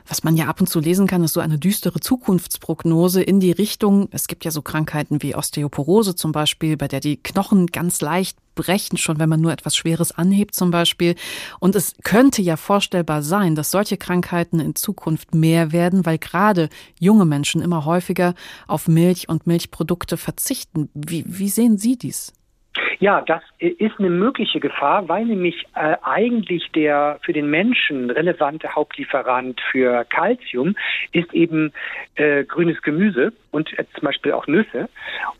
[0.07, 3.53] Was man ja ab und zu lesen kann, ist so eine düstere Zukunftsprognose in die
[3.53, 8.01] Richtung, es gibt ja so Krankheiten wie Osteoporose zum Beispiel, bei der die Knochen ganz
[8.01, 11.15] leicht brechen, schon wenn man nur etwas Schweres anhebt zum Beispiel.
[11.61, 16.69] Und es könnte ja vorstellbar sein, dass solche Krankheiten in Zukunft mehr werden, weil gerade
[16.99, 18.35] junge Menschen immer häufiger
[18.67, 20.91] auf Milch und Milchprodukte verzichten.
[20.95, 22.33] Wie, wie sehen Sie dies?
[23.01, 28.75] Ja, das ist eine mögliche Gefahr, weil nämlich äh, eigentlich der für den Menschen relevante
[28.75, 30.77] Hauptlieferant für Kalzium
[31.13, 31.73] ist eben
[32.17, 34.91] äh, grünes Gemüse und äh, zum Beispiel auch Nüsse.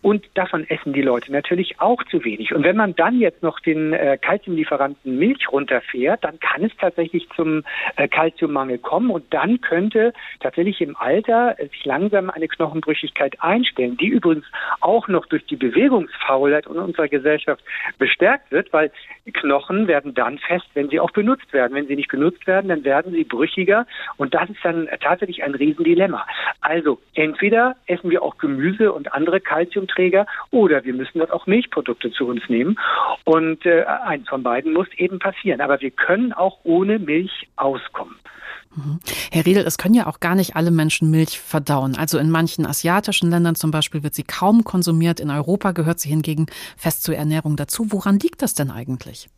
[0.01, 2.55] Und davon essen die Leute natürlich auch zu wenig.
[2.55, 7.29] Und wenn man dann jetzt noch den äh, Kalziumlieferanten Milch runterfährt, dann kann es tatsächlich
[7.37, 7.63] zum
[7.97, 8.09] äh,
[8.79, 14.47] kommen und dann könnte tatsächlich im Alter äh, sich langsam eine Knochenbrüchigkeit einstellen, die übrigens
[14.81, 17.65] auch noch durch die Bewegungsfaulheit in unserer Gesellschaft Gesellschaft
[17.99, 18.91] bestärkt wird, weil
[19.33, 21.75] Knochen werden dann fest, wenn sie auch benutzt werden.
[21.75, 23.87] Wenn sie nicht benutzt werden, dann werden sie brüchiger
[24.17, 26.27] und das ist dann tatsächlich ein Riesendilemma.
[26.61, 32.11] Also entweder essen wir auch Gemüse und andere Kalziumträger oder wir müssen dort auch Milchprodukte
[32.11, 32.79] zu uns nehmen
[33.25, 35.61] und äh, eins von beiden muss eben passieren.
[35.61, 38.17] Aber wir können auch ohne Milch auskommen.
[38.75, 39.01] Mhm.
[39.33, 41.97] Herr Riedel, es können ja auch gar nicht alle Menschen Milch verdauen.
[41.97, 45.19] Also in manchen asiatischen Ländern zum Beispiel wird sie kaum konsumiert.
[45.19, 47.91] In Europa gehört sie hingegen fest zur Ernährung dazu.
[47.91, 49.29] Woran liegt das denn eigentlich?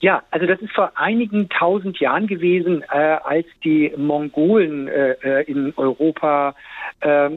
[0.00, 5.44] Ja, also das ist vor einigen tausend Jahren gewesen, äh, als die Mongolen äh, äh
[5.44, 6.54] in Europa
[7.00, 7.30] äh,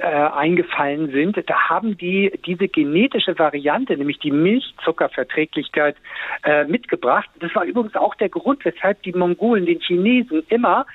[0.00, 5.96] äh, eingefallen sind, da haben die diese genetische Variante, nämlich die Milchzuckerverträglichkeit,
[6.44, 7.28] äh, mitgebracht.
[7.40, 10.86] Das war übrigens auch der Grund, weshalb die Mongolen den Chinesen immer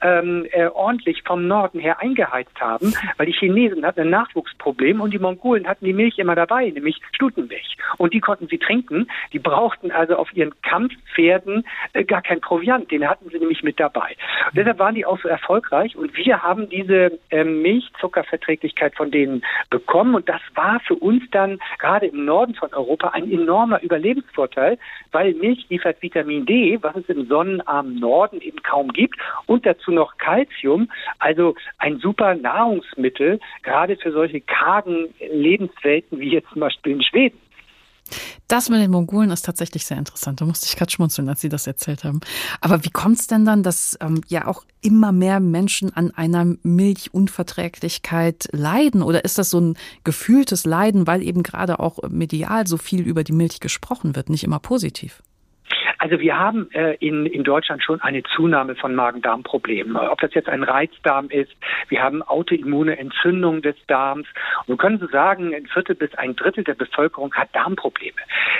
[0.00, 5.12] ähm, äh, ordentlich vom Norden her eingeheizt haben, weil die Chinesen hatten ein Nachwuchsproblem und
[5.12, 7.76] die Mongolen hatten die Milch immer dabei, nämlich Stutenmilch.
[7.98, 9.08] Und die konnten sie trinken.
[9.32, 13.80] Die brauchten also auf ihren Kampfpferden äh, gar kein Proviant, den hatten sie nämlich mit
[13.80, 14.16] dabei.
[14.46, 18.51] Und deshalb waren die auch so erfolgreich und wir haben diese äh, Milchzuckerverträglichkeit
[18.96, 23.30] von denen bekommen und das war für uns dann gerade im Norden von Europa ein
[23.30, 24.78] enormer Überlebensvorteil,
[25.10, 29.90] weil Milch liefert Vitamin D, was es im sonnenarmen Norden eben kaum gibt und dazu
[29.90, 36.92] noch Calcium, also ein super Nahrungsmittel, gerade für solche kargen Lebenswelten wie jetzt zum Beispiel
[36.92, 37.38] in Schweden.
[38.52, 40.42] Das mit den Mongolen ist tatsächlich sehr interessant.
[40.42, 42.20] Da musste ich gerade schmunzeln, als Sie das erzählt haben.
[42.60, 46.44] Aber wie kommt es denn dann, dass ähm, ja auch immer mehr Menschen an einer
[46.62, 49.02] Milchunverträglichkeit leiden?
[49.02, 53.24] Oder ist das so ein gefühltes Leiden, weil eben gerade auch medial so viel über
[53.24, 55.22] die Milch gesprochen wird, nicht immer positiv?
[56.02, 59.96] Also wir haben äh, in, in Deutschland schon eine Zunahme von Magen-Darm-Problemen.
[59.96, 61.52] Ob das jetzt ein Reizdarm ist,
[61.90, 64.26] wir haben autoimmune Entzündung des Darms.
[64.66, 68.16] Und wir können so sagen, ein Viertel bis ein Drittel der Bevölkerung hat Darmprobleme.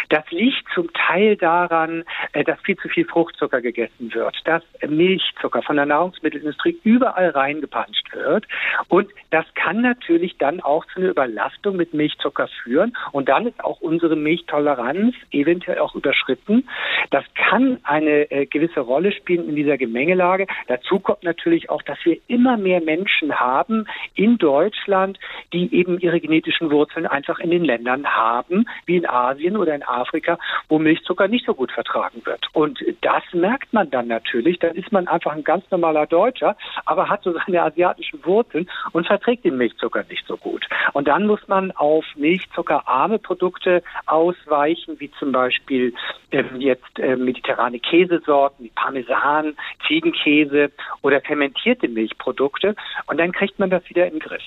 [0.08, 5.62] Das liegt zum Teil daran, äh, dass viel zu viel Fruchtzucker gegessen wird, dass Milchzucker
[5.62, 8.46] von der Nahrungsmittelindustrie überall reingepanscht wird.
[8.86, 12.96] Und das kann natürlich dann auch zu einer Überlastung mit Milchzucker führen.
[13.10, 16.68] Und dann ist auch unsere Milchtoleranz eventuell auch überschritten.
[17.10, 20.46] Das kann eine äh, gewisse Rolle spielen in dieser Gemengelage.
[20.68, 25.18] Dazu kommt natürlich auch, dass wir immer mehr Menschen haben in Deutschland,
[25.52, 29.82] die eben ihre genetischen Wurzeln einfach in den Ländern haben, wie in Asien oder in
[29.82, 32.46] Afrika, wo Milchzucker nicht so gut vertragen wird.
[32.52, 34.58] Und das merkt man dann natürlich.
[34.58, 39.06] Dann ist man einfach ein ganz normaler Deutscher, aber hat so seine asiatischen Wurzeln und
[39.06, 40.66] verträgt den Milchzucker nicht so gut.
[40.92, 45.94] Und dann muss man auf milchzuckerarme Produkte ausweichen, wie zum Beispiel
[46.30, 49.56] ähm, jetzt äh, mediterrane Käsesorten wie Parmesan,
[49.86, 50.70] Ziegenkäse
[51.02, 52.74] oder fermentierte Milchprodukte.
[53.06, 54.42] Und dann kriegt man das wieder in den Griff.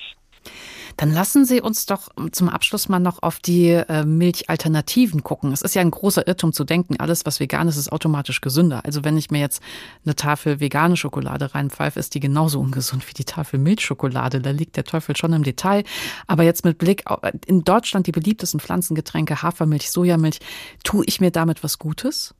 [0.96, 5.52] Dann lassen Sie uns doch zum Abschluss mal noch auf die äh, Milchalternativen gucken.
[5.52, 8.82] Es ist ja ein großer Irrtum zu denken, alles, was vegan ist, ist automatisch gesünder.
[8.84, 9.62] Also wenn ich mir jetzt
[10.04, 14.40] eine Tafel vegane Schokolade reinpfeife, ist die genauso ungesund wie die Tafel Milchschokolade.
[14.40, 15.84] Da liegt der Teufel schon im Detail.
[16.26, 20.38] Aber jetzt mit Blick auf, in Deutschland die beliebtesten Pflanzengetränke, Hafermilch, Sojamilch,
[20.82, 22.34] tue ich mir damit was Gutes?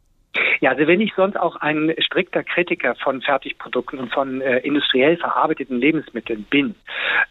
[0.61, 5.17] Ja, also wenn ich sonst auch ein strikter Kritiker von Fertigprodukten und von äh, industriell
[5.17, 6.75] verarbeiteten Lebensmitteln bin,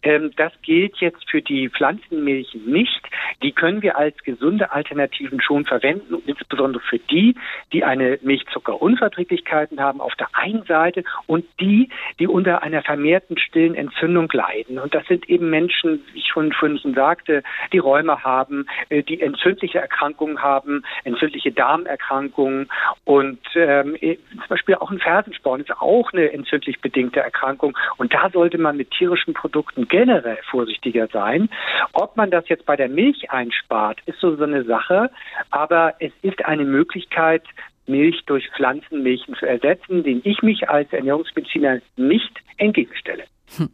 [0.03, 3.01] ähm, das gilt jetzt für die Pflanzenmilch nicht.
[3.41, 7.35] Die können wir als gesunde Alternativen schon verwenden, insbesondere für die,
[7.73, 13.75] die eine Milchzuckerunverträglichkeiten haben auf der einen Seite und die, die unter einer vermehrten stillen
[13.75, 14.79] Entzündung leiden.
[14.79, 19.21] Und das sind eben Menschen, wie ich schon vorhin sagte, die Räume haben, äh, die
[19.21, 22.69] entzündliche Erkrankungen haben, entzündliche Darmerkrankungen
[23.03, 27.77] und ähm, zum Beispiel auch ein Fersensporn ist auch eine entzündlich bedingte Erkrankung.
[27.97, 31.49] Und da sollte man mit tierischen Produkten generell vorsichtiger sein.
[31.93, 35.09] Ob man das jetzt bei der Milch einspart, ist so, so eine Sache.
[35.51, 37.43] Aber es ist eine Möglichkeit,
[37.87, 43.25] Milch durch Pflanzenmilchen zu ersetzen, den ich mich als Ernährungsmediziner nicht entgegenstelle.
[43.57, 43.69] Hm.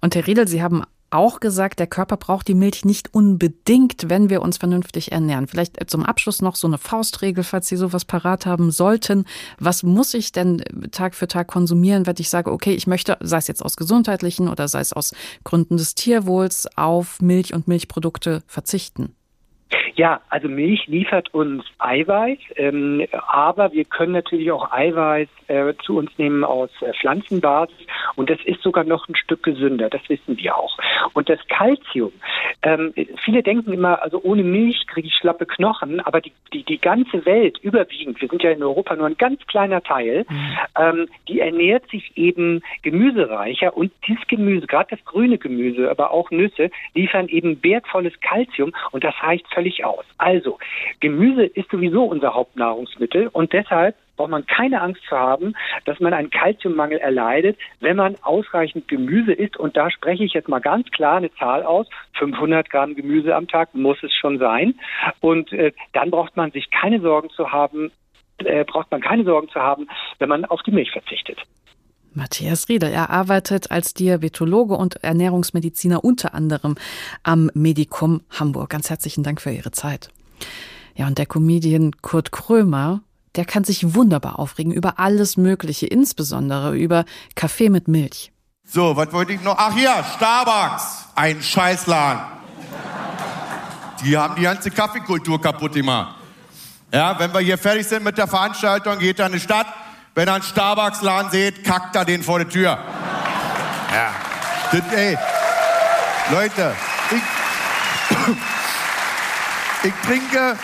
[0.00, 0.82] Und Herr Riedel, Sie haben
[1.14, 5.46] auch gesagt, der Körper braucht die Milch nicht unbedingt, wenn wir uns vernünftig ernähren.
[5.46, 9.24] Vielleicht zum Abschluss noch so eine Faustregel, falls Sie sowas parat haben sollten.
[9.58, 13.38] Was muss ich denn Tag für Tag konsumieren, wenn ich sage, okay, ich möchte, sei
[13.38, 18.42] es jetzt aus gesundheitlichen oder sei es aus Gründen des Tierwohls, auf Milch und Milchprodukte
[18.46, 19.14] verzichten?
[19.96, 25.98] Ja, also Milch liefert uns Eiweiß, ähm, aber wir können natürlich auch Eiweiß äh, zu
[25.98, 27.76] uns nehmen aus äh, Pflanzenbasis
[28.16, 30.76] und das ist sogar noch ein Stück gesünder, das wissen wir auch.
[31.12, 32.12] Und das Kalzium,
[32.62, 32.92] ähm,
[33.24, 37.24] viele denken immer, also ohne Milch kriege ich schlappe Knochen, aber die, die, die ganze
[37.24, 40.58] Welt überwiegend, wir sind ja in Europa nur ein ganz kleiner Teil, mhm.
[40.76, 46.32] ähm, die ernährt sich eben gemüsereicher und dieses Gemüse, gerade das grüne Gemüse, aber auch
[46.32, 50.04] Nüsse, liefern eben wertvolles Kalzium und das reicht völlig aus.
[50.18, 50.58] Also,
[51.00, 56.12] Gemüse ist sowieso unser Hauptnahrungsmittel und deshalb braucht man keine Angst zu haben, dass man
[56.12, 59.56] einen Kalziummangel erleidet, wenn man ausreichend Gemüse isst.
[59.56, 61.88] Und da spreche ich jetzt mal ganz klar eine Zahl aus.
[62.18, 64.74] 500 Gramm Gemüse am Tag muss es schon sein.
[65.20, 67.90] Und äh, dann braucht man sich keine Sorgen zu haben,
[68.38, 71.38] äh, braucht man keine Sorgen zu haben, wenn man auf die Milch verzichtet.
[72.16, 76.76] Matthias Riedel, er arbeitet als Diabetologe und Ernährungsmediziner unter anderem
[77.22, 78.70] am Medikum Hamburg.
[78.70, 80.10] Ganz herzlichen Dank für Ihre Zeit.
[80.94, 83.02] Ja, und der Comedian Kurt Krömer,
[83.34, 88.32] der kann sich wunderbar aufregen über alles Mögliche, insbesondere über Kaffee mit Milch.
[88.64, 89.56] So, was wollte ich noch?
[89.58, 91.06] Ach ja, Starbucks.
[91.14, 92.22] ein Scheißladen.
[94.04, 96.16] Die haben die ganze Kaffeekultur kaputt gemacht.
[96.92, 99.66] Ja, wenn wir hier fertig sind mit der Veranstaltung, geht in die Stadt.
[100.14, 102.78] Wenn er einen Starbucks-Laden seht, kackt er den vor die Tür.
[103.92, 104.12] Ja.
[104.70, 105.18] Das, ey,
[106.30, 106.76] Leute,
[107.10, 107.22] ich,
[109.88, 110.56] ich trinke,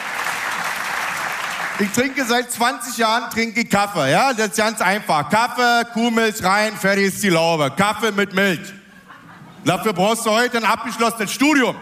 [1.81, 4.13] ich trinke seit 20 Jahren trinke Kaffee.
[4.13, 5.29] Ja, das ist ganz einfach.
[5.29, 7.73] Kaffee, Kuhmilch rein, fertig ist die Laube.
[7.77, 8.73] Kaffee mit Milch.
[9.65, 11.75] Dafür brauchst du heute ein abgeschlossenes Studium.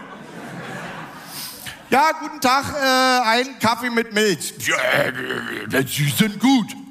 [1.91, 4.55] Ja, guten Tag, äh, ein Kaffee mit Milch.
[4.67, 6.88] Ja, äh, Sie sind gut.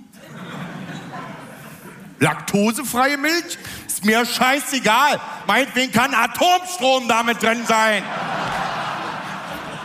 [2.19, 3.57] Laktosefreie Milch?
[3.85, 5.19] Ist mir scheißegal.
[5.45, 8.03] Meinetwegen kann Atomstrom damit drin sein.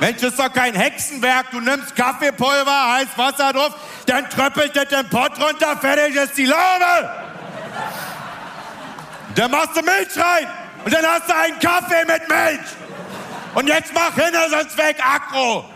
[0.00, 1.52] Mensch, ist doch kein Hexenwerk.
[1.52, 3.72] Du nimmst Kaffeepulver, heiß Wasser drauf,
[4.06, 7.08] dann tröppelt das den Pott runter, fertig ist die Laube.
[9.36, 10.48] Dann machst du Milch rein
[10.84, 12.60] und dann hast du einen Kaffee mit Milch.
[13.54, 15.71] Und jetzt mach hin, sonst weg, Akro.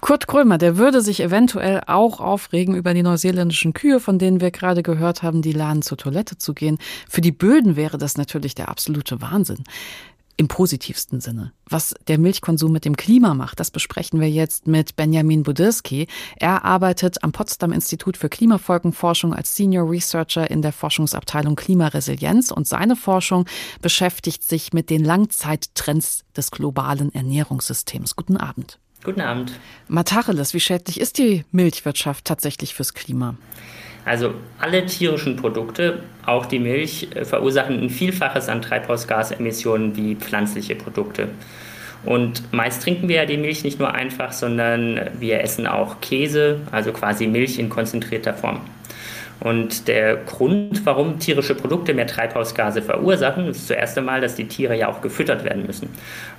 [0.00, 4.50] Kurt Krömer, der würde sich eventuell auch aufregen über die neuseeländischen Kühe, von denen wir
[4.50, 6.78] gerade gehört haben, die lernen zur Toilette zu gehen.
[7.08, 9.64] Für die Böden wäre das natürlich der absolute Wahnsinn.
[10.38, 11.52] Im positivsten Sinne.
[11.64, 16.08] Was der Milchkonsum mit dem Klima macht, das besprechen wir jetzt mit Benjamin Budirski.
[16.36, 22.68] Er arbeitet am Potsdam Institut für Klimafolgenforschung als Senior Researcher in der Forschungsabteilung Klimaresilienz und
[22.68, 23.46] seine Forschung
[23.80, 28.14] beschäftigt sich mit den Langzeittrends des globalen Ernährungssystems.
[28.14, 28.78] Guten Abend.
[29.06, 29.52] Guten Abend.
[29.86, 33.36] Matacheles, wie schädlich ist die Milchwirtschaft tatsächlich fürs Klima?
[34.04, 40.74] Also alle tierischen Produkte, auch die Milch, äh, verursachen ein Vielfaches an Treibhausgasemissionen wie pflanzliche
[40.74, 41.28] Produkte.
[42.04, 46.62] Und meist trinken wir ja die Milch nicht nur einfach, sondern wir essen auch Käse,
[46.72, 48.60] also quasi Milch in konzentrierter Form.
[49.40, 54.76] Und der Grund, warum tierische Produkte mehr Treibhausgase verursachen, ist zuerst einmal, dass die Tiere
[54.76, 55.90] ja auch gefüttert werden müssen.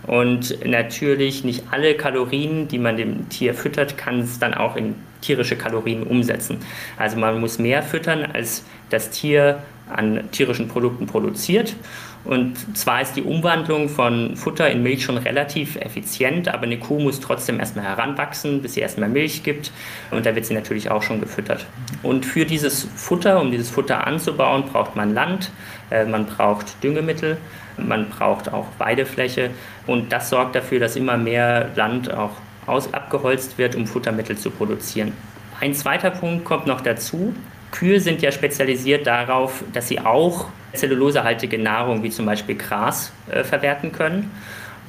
[0.07, 4.95] Und natürlich nicht alle Kalorien, die man dem Tier füttert, kann es dann auch in
[5.21, 6.57] tierische Kalorien umsetzen.
[6.97, 11.75] Also man muss mehr füttern, als das Tier an tierischen Produkten produziert.
[12.23, 16.99] Und zwar ist die Umwandlung von Futter in Milch schon relativ effizient, aber eine Kuh
[16.99, 19.71] muss trotzdem erstmal heranwachsen, bis sie erstmal Milch gibt.
[20.11, 21.65] Und da wird sie natürlich auch schon gefüttert.
[22.03, 25.51] Und für dieses Futter, um dieses Futter anzubauen, braucht man Land,
[25.89, 27.37] äh, man braucht Düngemittel,
[27.77, 29.51] man braucht auch Weidefläche.
[29.85, 32.31] Und das sorgt dafür, dass immer mehr Land auch
[32.65, 35.13] aus abgeholzt wird, um Futtermittel zu produzieren.
[35.59, 37.33] Ein zweiter Punkt kommt noch dazu.
[37.71, 43.43] Kühe sind ja spezialisiert darauf, dass sie auch zellulosehaltige Nahrung wie zum Beispiel Gras äh,
[43.43, 44.31] verwerten können.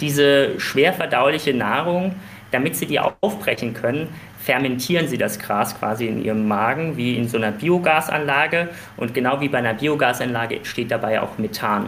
[0.01, 2.15] Diese schwer verdauliche Nahrung,
[2.53, 7.29] damit sie die aufbrechen können, fermentieren sie das Gras quasi in ihrem Magen wie in
[7.29, 11.87] so einer Biogasanlage und genau wie bei einer Biogasanlage entsteht dabei auch Methan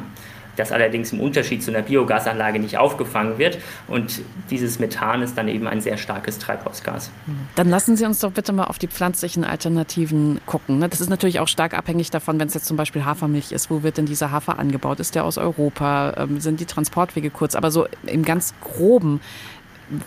[0.60, 3.58] das allerdings im Unterschied zu einer Biogasanlage nicht aufgefangen wird.
[3.88, 4.20] Und
[4.50, 7.10] dieses Methan ist dann eben ein sehr starkes Treibhausgas.
[7.56, 10.78] Dann lassen Sie uns doch bitte mal auf die pflanzlichen Alternativen gucken.
[10.78, 10.88] Ne?
[10.88, 13.70] Das ist natürlich auch stark abhängig davon, wenn es jetzt zum Beispiel Hafermilch ist.
[13.70, 15.00] Wo wird denn dieser Hafer angebaut?
[15.00, 16.14] Ist der aus Europa?
[16.16, 17.54] Ähm, sind die Transportwege kurz?
[17.56, 19.20] Aber so im ganz groben,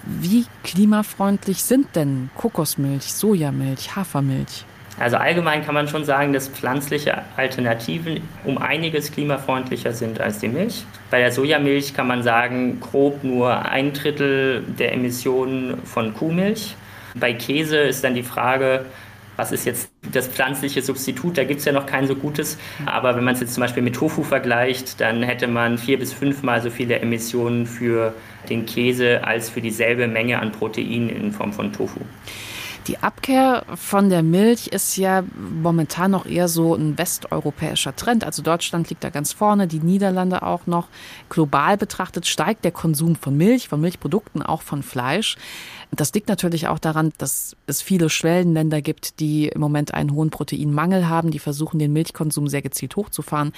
[0.06, 4.66] wie klimafreundlich sind denn Kokosmilch, Sojamilch, Hafermilch?
[4.99, 10.47] Also allgemein kann man schon sagen, dass pflanzliche Alternativen um einiges klimafreundlicher sind als die
[10.47, 10.86] Milch.
[11.10, 16.75] Bei der Sojamilch kann man sagen, grob nur ein Drittel der Emissionen von Kuhmilch.
[17.15, 18.86] Bei Käse ist dann die Frage,
[19.36, 21.38] was ist jetzt das pflanzliche Substitut?
[21.38, 22.60] Da gibt es ja noch kein so gutes.
[22.86, 26.13] Aber wenn man es jetzt zum Beispiel mit Tofu vergleicht, dann hätte man vier bis
[26.13, 28.13] fünfmal so viele Emissionen für
[28.49, 32.01] den Käse als für dieselbe Menge an Protein in Form von Tofu.
[32.88, 35.24] Die Abkehr von der Milch ist ja
[35.62, 38.26] momentan noch eher so ein westeuropäischer Trend.
[38.26, 40.89] Also Deutschland liegt da ganz vorne, die Niederlande auch noch.
[41.30, 45.38] Global betrachtet steigt der Konsum von Milch, von Milchprodukten, auch von Fleisch.
[45.91, 50.30] Das liegt natürlich auch daran, dass es viele Schwellenländer gibt, die im Moment einen hohen
[50.30, 53.54] Proteinmangel haben, die versuchen, den Milchkonsum sehr gezielt hochzufahren.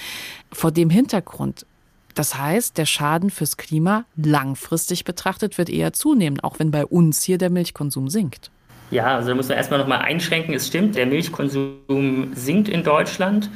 [0.52, 1.66] Vor dem Hintergrund
[2.14, 7.22] das heißt, der Schaden fürs Klima langfristig betrachtet wird eher zunehmen, auch wenn bei uns
[7.24, 8.52] hier der Milchkonsum sinkt.
[8.92, 10.54] Ja, also da muss man erstmal nochmal einschränken.
[10.54, 13.50] Es stimmt, der Milchkonsum sinkt in Deutschland,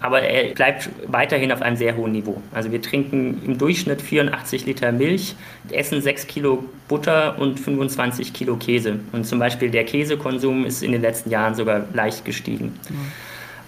[0.00, 2.40] aber er bleibt weiterhin auf einem sehr hohen Niveau.
[2.52, 5.34] Also wir trinken im Durchschnitt 84 Liter Milch,
[5.70, 9.00] essen 6 Kilo Butter und 25 Kilo Käse.
[9.12, 12.78] Und zum Beispiel der Käsekonsum ist in den letzten Jahren sogar leicht gestiegen.
[12.88, 13.12] Mhm.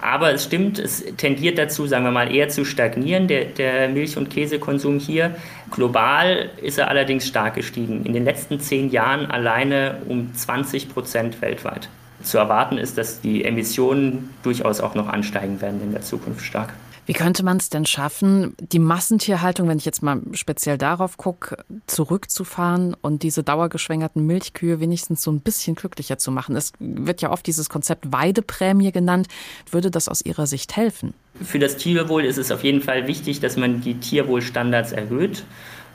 [0.01, 4.17] Aber es stimmt, es tendiert dazu, sagen wir mal, eher zu stagnieren, der, der Milch-
[4.17, 5.35] und Käsekonsum hier.
[5.71, 8.05] Global ist er allerdings stark gestiegen.
[8.05, 11.89] In den letzten zehn Jahren alleine um 20 Prozent weltweit.
[12.23, 16.75] Zu erwarten ist, dass die Emissionen durchaus auch noch ansteigen werden in der Zukunft stark.
[17.09, 21.57] Wie könnte man es denn schaffen, die Massentierhaltung, wenn ich jetzt mal speziell darauf gucke,
[21.87, 26.55] zurückzufahren und diese dauergeschwängerten Milchkühe wenigstens so ein bisschen glücklicher zu machen?
[26.55, 29.27] Es wird ja oft dieses Konzept Weideprämie genannt.
[29.71, 31.15] Würde das aus Ihrer Sicht helfen?
[31.43, 35.45] Für das Tierwohl ist es auf jeden Fall wichtig, dass man die Tierwohlstandards erhöht.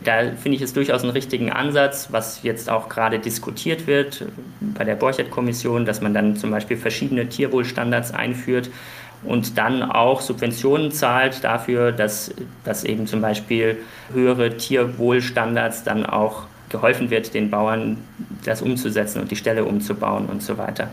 [0.03, 4.25] Da finde ich es durchaus einen richtigen Ansatz, was jetzt auch gerade diskutiert wird
[4.59, 8.71] bei der Borchert-Kommission, dass man dann zum Beispiel verschiedene Tierwohlstandards einführt
[9.25, 13.77] und dann auch Subventionen zahlt dafür, dass, dass eben zum Beispiel
[14.11, 17.97] höhere Tierwohlstandards dann auch geholfen wird, den Bauern
[18.43, 20.89] das umzusetzen und die Ställe umzubauen und so weiter.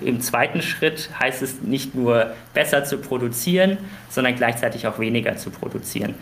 [0.00, 3.78] Im zweiten Schritt heißt es nicht nur besser zu produzieren,
[4.10, 6.14] sondern gleichzeitig auch weniger zu produzieren.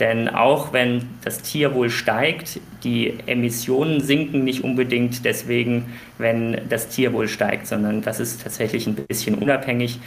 [0.00, 7.26] Denn auch wenn das Tierwohl steigt, die Emissionen sinken nicht unbedingt deswegen, wenn das Tierwohl
[7.28, 9.98] steigt, sondern das ist tatsächlich ein bisschen unabhängig.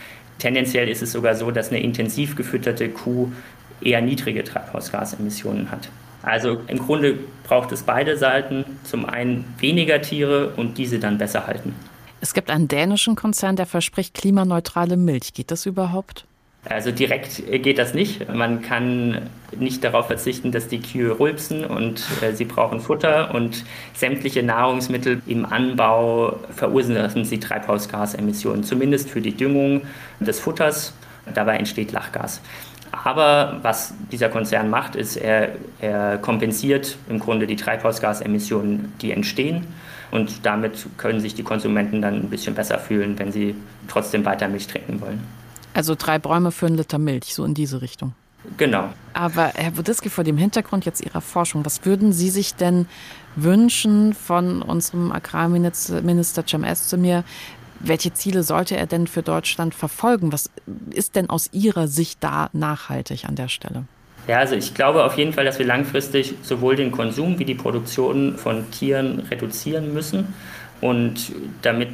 [0.41, 3.31] Tendenziell ist es sogar so, dass eine intensiv gefütterte Kuh
[3.79, 5.89] eher niedrige Treibhausgasemissionen hat.
[6.23, 8.65] Also im Grunde braucht es beide Seiten.
[8.83, 11.75] Zum einen weniger Tiere und diese dann besser halten.
[12.21, 15.33] Es gibt einen dänischen Konzern, der verspricht klimaneutrale Milch.
[15.33, 16.25] Geht das überhaupt?
[16.63, 18.31] Also direkt geht das nicht.
[18.31, 23.65] Man kann nicht darauf verzichten, dass die Kühe rülpsen und äh, sie brauchen Futter und
[23.95, 29.81] sämtliche Nahrungsmittel im Anbau verursachen sie Treibhausgasemissionen, zumindest für die Düngung
[30.19, 30.93] des Futters.
[31.33, 32.41] Dabei entsteht Lachgas.
[32.91, 39.65] Aber was dieser Konzern macht, ist, er, er kompensiert im Grunde die Treibhausgasemissionen, die entstehen.
[40.11, 43.55] Und damit können sich die Konsumenten dann ein bisschen besser fühlen, wenn sie
[43.87, 45.40] trotzdem weiter Milch trinken wollen.
[45.73, 48.13] Also drei Bäume für einen Liter Milch, so in diese Richtung.
[48.57, 48.89] Genau.
[49.13, 52.87] Aber Herr Budiski, vor dem Hintergrund jetzt Ihrer Forschung, was würden Sie sich denn
[53.35, 57.23] wünschen von unserem Agrarminister Cem Özdemir?
[57.79, 60.31] Welche Ziele sollte er denn für Deutschland verfolgen?
[60.31, 60.49] Was
[60.91, 63.85] ist denn aus Ihrer Sicht da nachhaltig an der Stelle?
[64.27, 67.55] Ja, also ich glaube auf jeden Fall, dass wir langfristig sowohl den Konsum wie die
[67.55, 70.33] Produktion von Tieren reduzieren müssen.
[70.81, 71.89] Und damit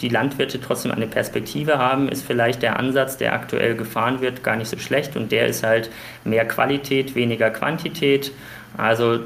[0.00, 4.56] die Landwirte trotzdem eine Perspektive haben, ist vielleicht der Ansatz, der aktuell gefahren wird, gar
[4.56, 5.16] nicht so schlecht.
[5.16, 5.90] Und der ist halt
[6.24, 8.30] mehr Qualität, weniger Quantität.
[8.76, 9.18] Also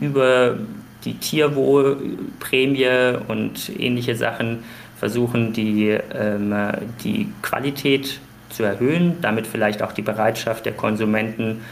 [0.00, 0.58] über
[1.04, 4.60] die Tierwohlprämie und ähnliche Sachen
[4.98, 6.54] versuchen, die, ähm,
[7.02, 8.20] die Qualität
[8.50, 11.62] zu erhöhen, damit vielleicht auch die Bereitschaft der Konsumenten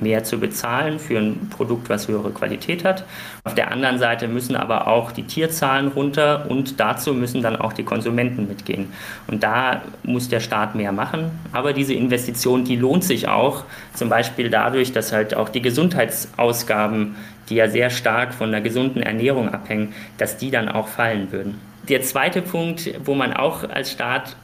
[0.00, 3.04] mehr zu bezahlen für ein Produkt, was höhere Qualität hat.
[3.44, 7.72] Auf der anderen Seite müssen aber auch die Tierzahlen runter und dazu müssen dann auch
[7.72, 8.92] die Konsumenten mitgehen.
[9.26, 11.30] Und da muss der Staat mehr machen.
[11.52, 13.64] Aber diese Investition, die lohnt sich auch,
[13.94, 17.16] zum Beispiel dadurch, dass halt auch die Gesundheitsausgaben,
[17.48, 21.60] die ja sehr stark von einer gesunden Ernährung abhängen, dass die dann auch fallen würden.
[21.88, 24.36] Der zweite Punkt, wo man auch als Staat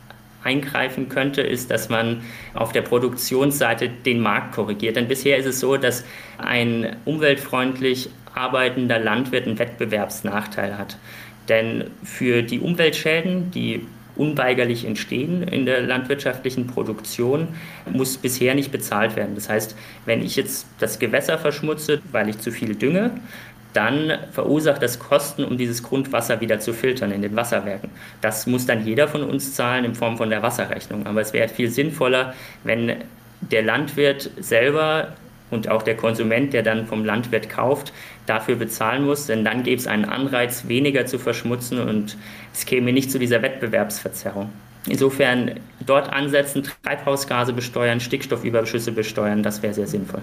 [0.42, 2.22] eingreifen könnte, ist, dass man
[2.54, 4.96] auf der Produktionsseite den Markt korrigiert.
[4.96, 6.04] Denn bisher ist es so, dass
[6.38, 10.96] ein umweltfreundlich arbeitender Landwirt einen Wettbewerbsnachteil hat.
[11.48, 13.86] Denn für die Umweltschäden, die
[14.16, 17.48] unweigerlich entstehen in der landwirtschaftlichen Produktion,
[17.90, 19.34] muss bisher nicht bezahlt werden.
[19.34, 23.12] Das heißt, wenn ich jetzt das Gewässer verschmutze, weil ich zu viel dünge,
[23.72, 27.90] dann verursacht das Kosten, um dieses Grundwasser wieder zu filtern in den Wasserwerken.
[28.20, 31.06] Das muss dann jeder von uns zahlen in Form von der Wasserrechnung.
[31.06, 32.96] Aber es wäre viel sinnvoller, wenn
[33.40, 35.14] der Landwirt selber
[35.50, 37.92] und auch der Konsument, der dann vom Landwirt kauft,
[38.26, 42.16] dafür bezahlen muss, denn dann gäbe es einen Anreiz, weniger zu verschmutzen und
[42.52, 44.50] es käme nicht zu dieser Wettbewerbsverzerrung.
[44.86, 50.22] Insofern dort ansetzen, Treibhausgase besteuern, Stickstoffüberschüsse besteuern, das wäre sehr sinnvoll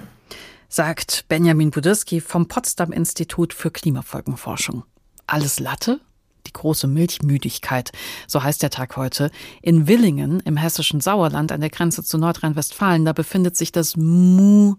[0.69, 4.83] sagt Benjamin Budyrski vom Potsdam Institut für Klimafolgenforschung.
[5.25, 5.99] Alles Latte?
[6.45, 7.91] Die große Milchmüdigkeit,
[8.25, 9.31] so heißt der Tag heute.
[9.61, 14.69] In Willingen im hessischen Sauerland an der Grenze zu Nordrhein-Westfalen, da befindet sich das Museum,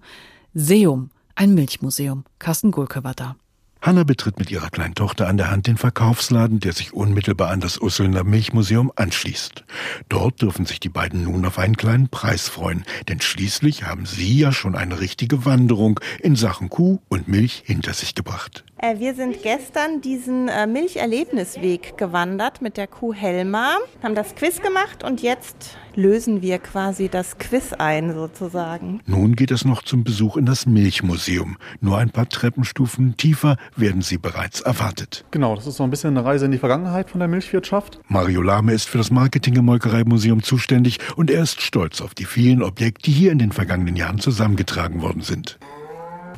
[1.34, 2.24] ein Milchmuseum.
[2.38, 3.36] Carsten Gulke war da.
[3.80, 7.60] Hanna betritt mit ihrer kleinen Tochter an der Hand den Verkaufsladen, der sich unmittelbar an
[7.60, 9.64] das Usselner Milchmuseum anschließt.
[10.08, 14.36] Dort dürfen sich die beiden nun auf einen kleinen Preis freuen, denn schließlich haben sie
[14.36, 18.64] ja schon eine richtige Wanderung in Sachen Kuh und Milch hinter sich gebracht.
[18.78, 24.60] Äh, wir sind gestern diesen äh, Milcherlebnisweg gewandert mit der Kuh Helma, haben das Quiz
[24.60, 29.00] gemacht und jetzt lösen wir quasi das Quiz ein sozusagen.
[29.04, 31.56] Nun geht es noch zum Besuch in das Milchmuseum.
[31.80, 35.24] Nur ein paar Treppenstufen tiefer werden Sie bereits erwartet.
[35.32, 37.98] Genau, das ist so ein bisschen eine Reise in die Vergangenheit von der Milchwirtschaft.
[38.06, 42.26] Mario Lahme ist für das Marketing im Molkereimuseum zuständig und er ist stolz auf die
[42.26, 45.58] vielen Objekte, die hier in den vergangenen Jahren zusammengetragen worden sind.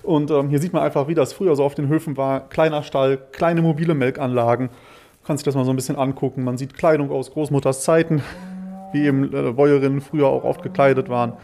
[0.02, 2.48] Und ähm, hier sieht man einfach, wie das früher so auf den Höfen war.
[2.48, 4.68] Kleiner Stall, kleine mobile Melkanlagen.
[4.68, 6.44] Du kannst dich das mal so ein bisschen angucken.
[6.44, 8.22] Man sieht Kleidung aus Großmutters Zeiten,
[8.92, 11.34] wie eben äh, Bäuerinnen früher auch oft gekleidet waren.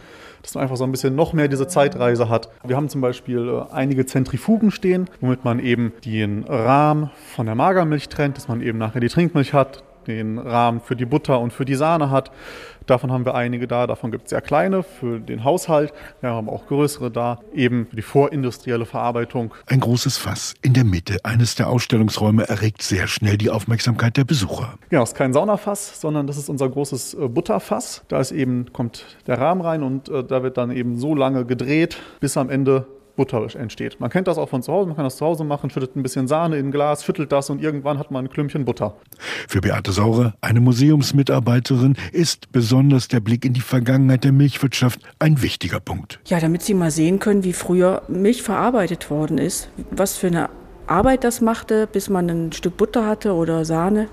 [0.42, 2.48] dass man einfach so ein bisschen noch mehr diese Zeitreise hat.
[2.64, 7.54] Wir haben zum Beispiel äh, einige Zentrifugen stehen, womit man eben den Rahmen von der
[7.54, 11.52] Magermilch trennt, dass man eben nachher die Trinkmilch hat, den Rahmen für die Butter und
[11.52, 12.30] für die Sahne hat.
[12.86, 13.86] Davon haben wir einige da.
[13.86, 15.92] Davon gibt es sehr kleine für den Haushalt.
[16.20, 19.52] Wir haben auch größere da, eben für die vorindustrielle Verarbeitung.
[19.66, 24.24] Ein großes Fass in der Mitte eines der Ausstellungsräume erregt sehr schnell die Aufmerksamkeit der
[24.24, 24.74] Besucher.
[24.88, 28.02] Genau, es ist kein Saunafass, sondern das ist unser großes äh, Butterfass.
[28.08, 31.44] Da ist eben, kommt der Rahmen rein und äh, da wird dann eben so lange
[31.44, 33.98] gedreht, bis am Ende Butter entsteht.
[34.00, 36.02] Man kennt das auch von zu Hause, man kann das zu Hause machen, schüttet ein
[36.02, 38.94] bisschen Sahne in ein Glas, schüttelt das und irgendwann hat man ein Klümpchen Butter.
[39.48, 45.42] Für Beate Saure, eine Museumsmitarbeiterin, ist besonders der Blick in die Vergangenheit der Milchwirtschaft ein
[45.42, 46.20] wichtiger Punkt.
[46.26, 50.50] Ja, damit Sie mal sehen können, wie früher Milch verarbeitet worden ist, was für eine
[50.86, 54.08] Arbeit das machte, bis man ein Stück Butter hatte oder Sahne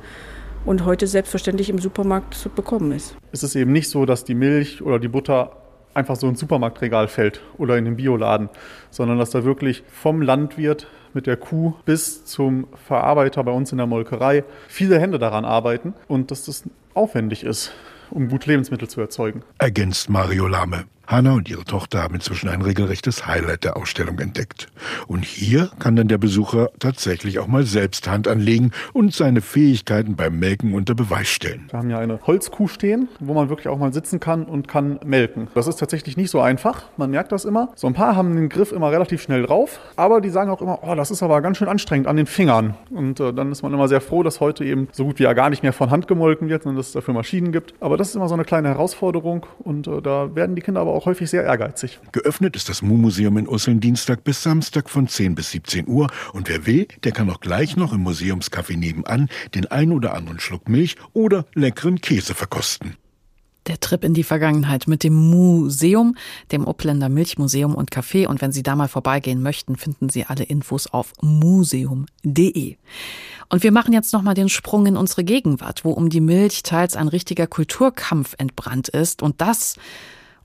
[0.66, 3.16] und heute selbstverständlich im Supermarkt zu bekommen ist.
[3.32, 5.63] Es ist eben nicht so, dass die Milch oder die Butter
[5.94, 8.50] einfach so ins Supermarktregal fällt oder in den Bioladen,
[8.90, 13.78] sondern dass da wirklich vom Landwirt mit der Kuh bis zum Verarbeiter bei uns in
[13.78, 16.64] der Molkerei viele Hände daran arbeiten und dass das
[16.94, 17.72] aufwendig ist,
[18.10, 19.44] um gut Lebensmittel zu erzeugen.
[19.58, 20.86] Ergänzt Mario Lame.
[21.06, 24.70] Hanna und ihre Tochter haben inzwischen ein regelrechtes Highlight der Ausstellung entdeckt.
[25.08, 30.16] Und hier kann dann der Besucher tatsächlich auch mal selbst Hand anlegen und seine Fähigkeiten
[30.16, 31.68] beim Melken unter Beweis stellen.
[31.70, 35.00] Wir haben ja eine Holzkuh stehen, wo man wirklich auch mal sitzen kann und kann
[35.06, 35.50] melken.
[35.56, 37.70] Das ist tatsächlich nicht so einfach, man merkt das immer.
[37.76, 40.80] So ein paar haben den Griff immer relativ schnell drauf, aber die sagen auch immer,
[40.84, 42.76] oh, das ist aber ganz schön anstrengend an den Fingern.
[42.92, 45.34] Und äh, dann ist man immer sehr froh, dass heute eben so gut wie ja
[45.34, 47.74] gar nicht mehr von Hand gemolken wird, sondern dass es dafür Maschinen gibt.
[47.82, 50.93] Aber das ist immer so eine kleine Herausforderung und äh, da werden die Kinder aber
[50.94, 52.00] auch häufig sehr ehrgeizig.
[52.12, 56.08] Geöffnet ist das Mu-Museum in Usseln Dienstag bis Samstag von 10 bis 17 Uhr.
[56.34, 60.40] Und wer will, der kann auch gleich noch im Museumscafé nebenan den ein oder anderen
[60.40, 62.96] Schluck Milch oder leckeren Käse verkosten.
[63.68, 66.18] Der Trip in die Vergangenheit mit dem Museum,
[66.52, 68.28] dem Uppländer Milchmuseum und Café.
[68.28, 72.76] Und wenn Sie da mal vorbeigehen möchten, finden Sie alle Infos auf museum.de.
[73.50, 76.98] Und wir machen jetzt nochmal den Sprung in unsere Gegenwart, wo um die Milch teils
[76.98, 79.22] ein richtiger Kulturkampf entbrannt ist.
[79.22, 79.78] Und das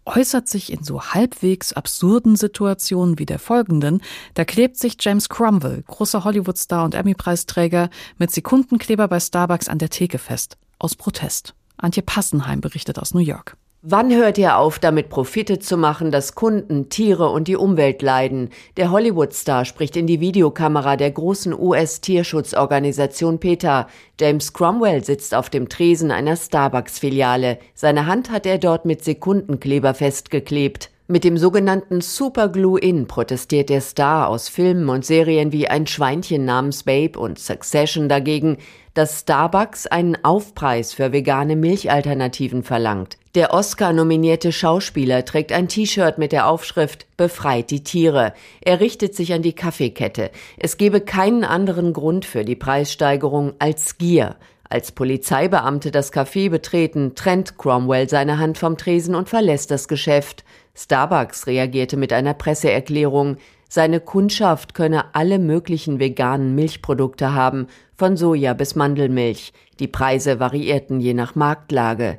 [0.09, 4.03] äußert sich in so halbwegs absurden Situationen wie der folgenden.
[4.35, 9.91] Da klebt sich James Cromwell, großer Hollywoodstar und Emmy-Preisträger, mit Sekundenkleber bei Starbucks an der
[9.91, 10.57] Theke fest.
[10.79, 11.55] Aus Protest.
[11.77, 13.57] Antje Passenheim berichtet aus New York.
[13.91, 18.51] Wann hört ihr auf, damit Profite zu machen, dass Kunden, Tiere und die Umwelt leiden?
[18.77, 23.89] Der Hollywood-Star spricht in die Videokamera der großen US-Tierschutzorganisation PETA.
[24.21, 27.61] James Cromwell sitzt auf dem Tresen einer Starbucks-Filiale.
[27.73, 30.91] Seine Hand hat er dort mit Sekundenkleber festgeklebt.
[31.07, 35.87] Mit dem sogenannten Super Glue In protestiert der Star aus Filmen und Serien wie Ein
[35.87, 38.59] Schweinchen namens Babe und Succession dagegen,
[38.93, 43.17] dass Starbucks einen Aufpreis für vegane Milchalternativen verlangt.
[43.39, 48.33] Der Oscar-nominierte Schauspieler trägt ein T-Shirt mit der Aufschrift Befreit die Tiere.
[48.61, 50.33] Er richtet sich an die Kaffeekette.
[50.57, 54.35] Es gebe keinen anderen Grund für die Preissteigerung als Gier.
[54.69, 60.45] Als Polizeibeamte das Café betreten, trennt Cromwell seine Hand vom Tresen und verlässt das Geschäft.
[60.75, 63.37] Starbucks reagierte mit einer Presseerklärung.
[63.69, 69.53] Seine Kundschaft könne alle möglichen veganen Milchprodukte haben, von Soja bis Mandelmilch.
[69.79, 72.19] Die Preise variierten je nach Marktlage.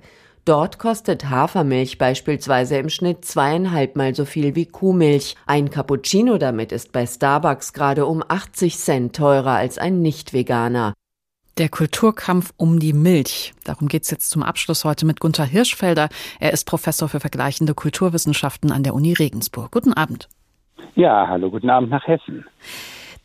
[0.50, 5.36] Dort kostet Hafermilch beispielsweise im Schnitt zweieinhalb Mal so viel wie Kuhmilch.
[5.46, 10.96] Ein Cappuccino damit ist bei Starbucks gerade um 80 Cent teurer als ein nicht-veganer.
[11.60, 13.54] Der Kulturkampf um die Milch.
[13.64, 16.10] Darum geht es jetzt zum Abschluss heute mit Gunther Hirschfelder.
[16.40, 19.70] Er ist Professor für vergleichende Kulturwissenschaften an der Uni Regensburg.
[19.70, 20.30] Guten Abend.
[20.96, 22.44] Ja, hallo, guten Abend nach Hessen.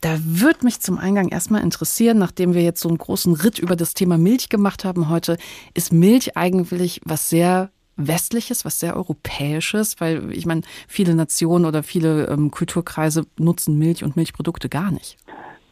[0.04, 3.74] Da würde mich zum Eingang erstmal interessieren, nachdem wir jetzt so einen großen Ritt über
[3.74, 5.38] das Thema Milch gemacht haben heute,
[5.72, 11.82] ist Milch eigentlich was sehr Westliches, was sehr Europäisches, weil ich meine, viele Nationen oder
[11.82, 15.16] viele ähm, Kulturkreise nutzen Milch und Milchprodukte gar nicht.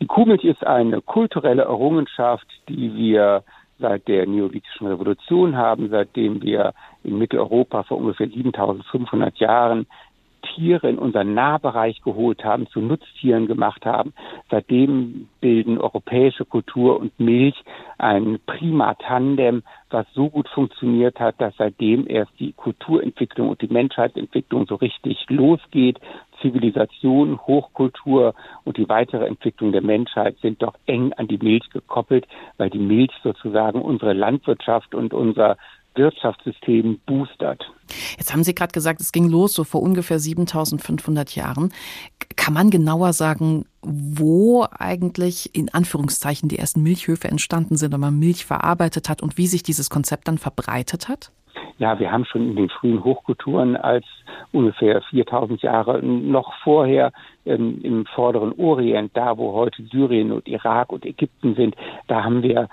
[0.00, 3.44] Die Kuhmilch ist eine kulturelle Errungenschaft, die wir
[3.80, 6.72] seit der neolithischen Revolution haben, seitdem wir
[7.04, 9.86] in Mitteleuropa vor ungefähr 7500 Jahren
[10.54, 14.12] Tiere in unseren Nahbereich geholt haben, zu Nutztieren gemacht haben.
[14.50, 17.62] Seitdem bilden europäische Kultur und Milch
[17.98, 23.72] ein prima Tandem, was so gut funktioniert hat, dass seitdem erst die Kulturentwicklung und die
[23.72, 25.98] Menschheitsentwicklung so richtig losgeht.
[26.40, 28.34] Zivilisation, Hochkultur
[28.64, 32.26] und die weitere Entwicklung der Menschheit sind doch eng an die Milch gekoppelt,
[32.56, 35.56] weil die Milch sozusagen unsere Landwirtschaft und unser
[35.94, 37.62] Wirtschaftssystem boostert.
[38.16, 41.72] Jetzt haben Sie gerade gesagt, es ging los so vor ungefähr 7500 Jahren.
[42.36, 48.18] Kann man genauer sagen, wo eigentlich in Anführungszeichen die ersten Milchhöfe entstanden sind, wenn man
[48.18, 51.32] Milch verarbeitet hat und wie sich dieses Konzept dann verbreitet hat?
[51.78, 54.04] Ja, wir haben schon in den frühen Hochkulturen als
[54.52, 57.12] ungefähr 4000 Jahre noch vorher
[57.44, 61.74] ähm, im vorderen Orient, da wo heute Syrien und Irak und Ägypten sind,
[62.06, 62.68] da haben wir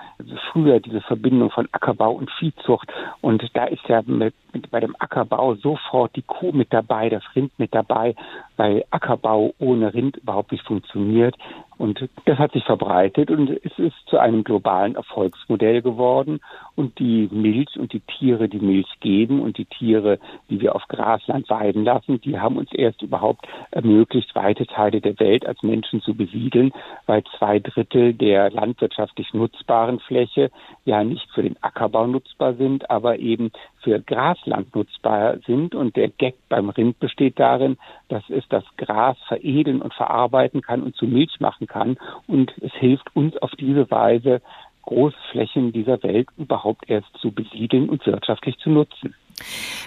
[0.52, 2.92] früher diese Verbindung von Ackerbau und Viehzucht.
[3.20, 7.22] Und da ist ja mit, mit, bei dem Ackerbau sofort die Kuh mit dabei, das
[7.34, 8.14] Rind mit dabei,
[8.56, 11.36] weil Ackerbau ohne Rind überhaupt nicht funktioniert.
[11.80, 16.40] Und das hat sich verbreitet und es ist zu einem globalen Erfolgsmodell geworden.
[16.76, 20.18] Und die Milch und die Tiere, die Milch geben und die Tiere,
[20.50, 25.18] die wir auf Grasland weiden lassen, die haben uns erst überhaupt ermöglicht, weite Teile der
[25.20, 26.72] Welt als Menschen zu besiedeln,
[27.06, 30.50] weil zwei Drittel der landwirtschaftlich nutzbaren Fläche
[30.84, 34.00] ja nicht für den Ackerbau nutzbar sind, aber eben für
[34.40, 35.74] Grasland nutzbar sind.
[35.74, 37.76] Und der Gag beim Rind besteht darin,
[38.08, 41.96] dass es das Gras veredeln und verarbeiten kann und zu Milch machen kann.
[42.26, 44.40] Und es hilft uns auf diese Weise,
[44.82, 49.14] Großflächen dieser Welt überhaupt erst zu besiedeln und wirtschaftlich zu nutzen.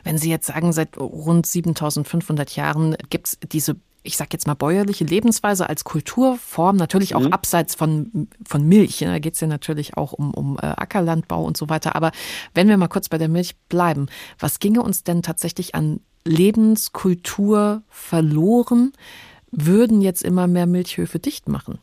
[0.03, 4.53] Wenn Sie jetzt sagen, seit rund 7500 Jahren gibt es diese ich sage jetzt mal
[4.53, 7.33] bäuerliche Lebensweise als Kulturform, natürlich auch mhm.
[7.33, 8.99] abseits von, von Milch.
[8.99, 11.95] Da geht es ja natürlich auch um, um äh, Ackerlandbau und so weiter.
[11.95, 12.11] Aber
[12.53, 14.07] wenn wir mal kurz bei der Milch bleiben,
[14.39, 18.91] was ginge uns denn tatsächlich an Lebenskultur verloren,
[19.51, 21.79] würden jetzt immer mehr Milchhöfe dicht machen?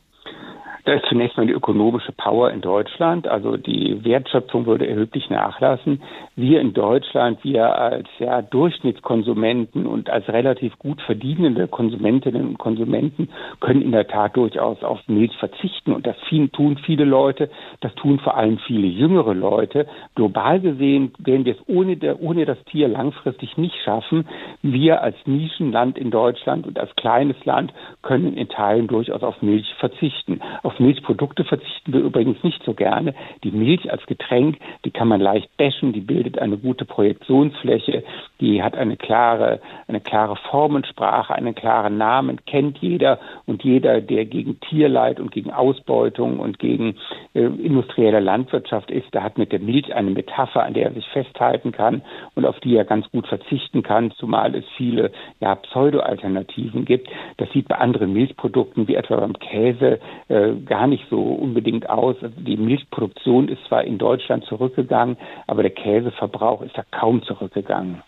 [0.85, 3.27] Da ist zunächst mal die ökonomische Power in Deutschland.
[3.27, 6.01] Also die Wertschöpfung würde erheblich nachlassen.
[6.35, 13.29] Wir in Deutschland, wir als ja, Durchschnittskonsumenten und als relativ gut verdienende Konsumentinnen und Konsumenten
[13.59, 15.93] können in der Tat durchaus auf Milch verzichten.
[15.93, 16.15] Und das
[16.53, 17.49] tun viele Leute.
[17.81, 19.87] Das tun vor allem viele jüngere Leute.
[20.15, 24.27] Global gesehen werden wir es ohne, der, ohne das Tier langfristig nicht schaffen.
[24.61, 27.71] Wir als Nischenland in Deutschland und als kleines Land
[28.01, 30.41] können in Teilen durchaus auf Milch verzichten.
[30.71, 33.13] Auf Milchprodukte verzichten wir übrigens nicht so gerne.
[33.43, 38.03] Die Milch als Getränk, die kann man leicht bashen, die bildet eine gute Projektionsfläche,
[38.39, 39.59] die hat eine klare,
[39.89, 45.51] eine klare Formensprache, einen klaren Namen, kennt jeder und jeder, der gegen Tierleid und gegen
[45.51, 46.95] Ausbeutung und gegen
[47.33, 51.07] äh, industrielle Landwirtschaft ist, der hat mit der Milch eine Metapher, an der er sich
[51.09, 52.01] festhalten kann
[52.35, 55.11] und auf die er ganz gut verzichten kann, zumal es viele
[55.41, 57.09] ja, Pseudo-Alternativen gibt.
[57.37, 59.99] Das sieht bei anderen Milchprodukten wie etwa beim Käse
[60.29, 62.15] äh, gar nicht so unbedingt aus.
[62.21, 68.01] Also die Milchproduktion ist zwar in Deutschland zurückgegangen, aber der Käseverbrauch ist ja kaum zurückgegangen.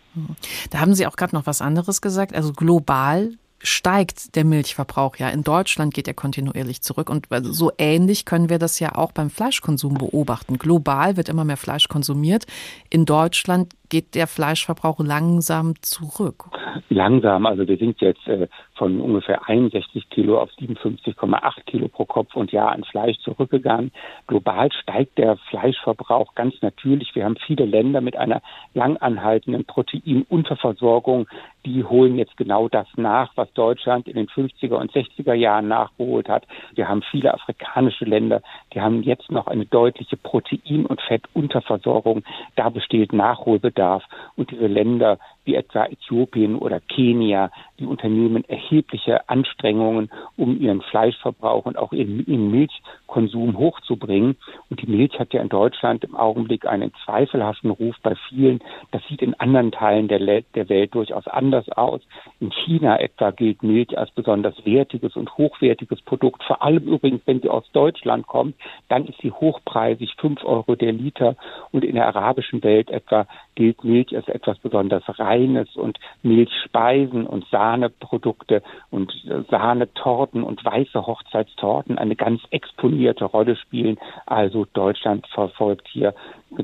[0.72, 2.36] Da haben Sie auch gerade noch was anderes gesagt.
[2.36, 3.32] Also global
[3.64, 5.30] steigt der Milchverbrauch ja.
[5.30, 7.10] In Deutschland geht er kontinuierlich zurück.
[7.10, 10.58] Und so ähnlich können wir das ja auch beim Fleischkonsum beobachten.
[10.58, 12.46] Global wird immer mehr Fleisch konsumiert.
[12.90, 16.46] In Deutschland geht der Fleischverbrauch langsam zurück.
[16.90, 22.36] Langsam, also wir sind jetzt äh, von ungefähr 61 Kilo auf 57,8 Kilo pro Kopf
[22.36, 23.92] und Jahr an Fleisch zurückgegangen.
[24.26, 27.14] Global steigt der Fleischverbrauch ganz natürlich.
[27.14, 28.42] Wir haben viele Länder mit einer
[28.74, 31.28] langanhaltenden Proteinunterversorgung.
[31.66, 36.28] Die holen jetzt genau das nach, was Deutschland in den 50er und 60er Jahren nachgeholt
[36.30, 36.48] hat.
[36.74, 38.42] Wir haben viele afrikanische Länder,
[38.74, 42.24] die haben jetzt noch eine deutliche Protein- und Fettunterversorgung.
[42.56, 43.83] Da besteht Nachholbedarf.
[43.84, 44.04] Bedarf.
[44.36, 51.66] Und diese Länder wie etwa Äthiopien oder Kenia, die unternehmen erhebliche Anstrengungen, um ihren Fleischverbrauch
[51.66, 54.38] und auch ihren, Milchkonsum hochzubringen.
[54.70, 58.60] Und die Milch hat ja in Deutschland im Augenblick einen zweifelhaften Ruf bei vielen.
[58.92, 62.02] Das sieht in anderen Teilen der, der Welt durchaus anders aus.
[62.40, 66.44] In China etwa gilt Milch als besonders wertiges und hochwertiges Produkt.
[66.44, 68.56] Vor allem übrigens, wenn sie aus Deutschland kommt,
[68.90, 71.36] dann ist sie hochpreisig, fünf Euro der Liter.
[71.72, 75.04] Und in der arabischen Welt etwa gilt Milch als etwas besonders
[75.34, 78.62] Reines und Milchspeisen und Sahneprodukte
[78.92, 79.12] und
[79.50, 83.98] Sahnetorten und weiße Hochzeitstorten eine ganz exponierte Rolle spielen.
[84.26, 86.14] Also Deutschland verfolgt hier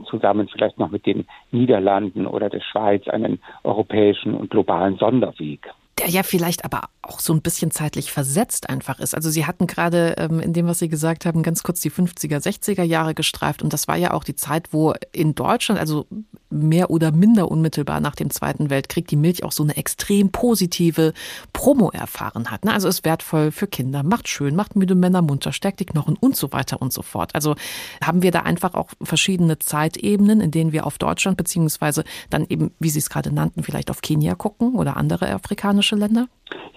[0.10, 6.10] zusammen vielleicht noch mit den Niederlanden oder der Schweiz einen europäischen und globalen Sonderweg der
[6.10, 9.16] ja vielleicht aber auch so ein bisschen zeitlich versetzt einfach ist.
[9.16, 12.38] Also Sie hatten gerade ähm, in dem, was Sie gesagt haben, ganz kurz die 50er,
[12.38, 16.06] 60er Jahre gestreift und das war ja auch die Zeit, wo in Deutschland, also
[16.50, 21.14] mehr oder minder unmittelbar nach dem Zweiten Weltkrieg die Milch auch so eine extrem positive
[21.54, 22.66] Promo erfahren hat.
[22.66, 22.74] Ne?
[22.74, 26.36] Also ist wertvoll für Kinder, macht schön, macht müde Männer munter, stärkt die Knochen und
[26.36, 27.36] so weiter und so fort.
[27.36, 27.56] Also
[28.04, 32.72] haben wir da einfach auch verschiedene Zeitebenen, in denen wir auf Deutschland beziehungsweise dann eben,
[32.80, 36.28] wie Sie es gerade nannten, vielleicht auf Kenia gucken oder andere afrikanische Länder?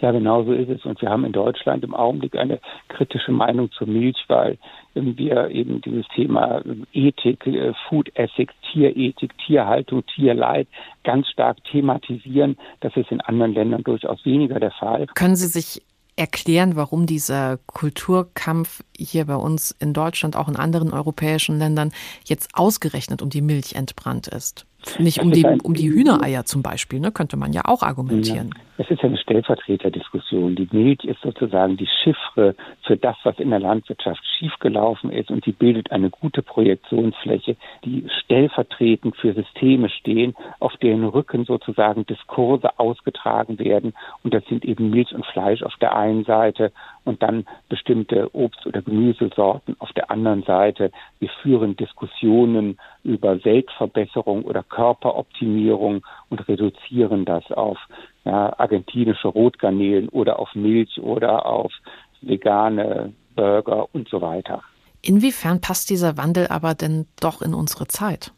[0.01, 0.85] Ja, genau so ist es.
[0.85, 4.59] Und wir haben in Deutschland im Augenblick eine kritische Meinung zur Milch, weil
[4.95, 6.63] wir eben dieses Thema
[6.93, 10.69] Ethik, äh, Food Ethics, Tierethik, Tierhaltung, Tierleid
[11.05, 12.57] ganz stark thematisieren.
[12.81, 15.07] Das ist in anderen Ländern durchaus weniger der Fall.
[15.15, 15.83] Können Sie sich
[16.17, 21.93] erklären, warum dieser Kulturkampf hier bei uns in Deutschland, auch in anderen europäischen Ländern,
[22.25, 24.67] jetzt ausgerechnet um die Milch entbrannt ist?
[24.99, 28.51] Nicht um die, um die Hühnereier zum Beispiel, ne, könnte man ja auch argumentieren.
[28.79, 30.57] Es ist ja eine Stellvertreterdiskussion.
[30.57, 35.45] Die Milch ist sozusagen die Chiffre für das, was in der Landwirtschaft schiefgelaufen ist und
[35.45, 42.79] sie bildet eine gute Projektionsfläche, die stellvertretend für Systeme stehen, auf deren Rücken sozusagen Diskurse
[42.79, 43.95] ausgetragen werden.
[44.25, 46.73] Und das sind eben Milch und Fleisch auf der einen Seite
[47.05, 50.91] und dann bestimmte Obst- oder Gemüsesorten auf der anderen Seite.
[51.19, 57.79] Wir führen Diskussionen über Weltverbesserung oder Körperoptimierung und reduzieren das auf
[58.25, 61.73] ja, argentinische Rotgarnelen oder auf Milch oder auf
[62.21, 64.63] vegane Burger und so weiter.
[65.03, 68.33] Inwiefern passt dieser Wandel aber denn doch in unsere Zeit?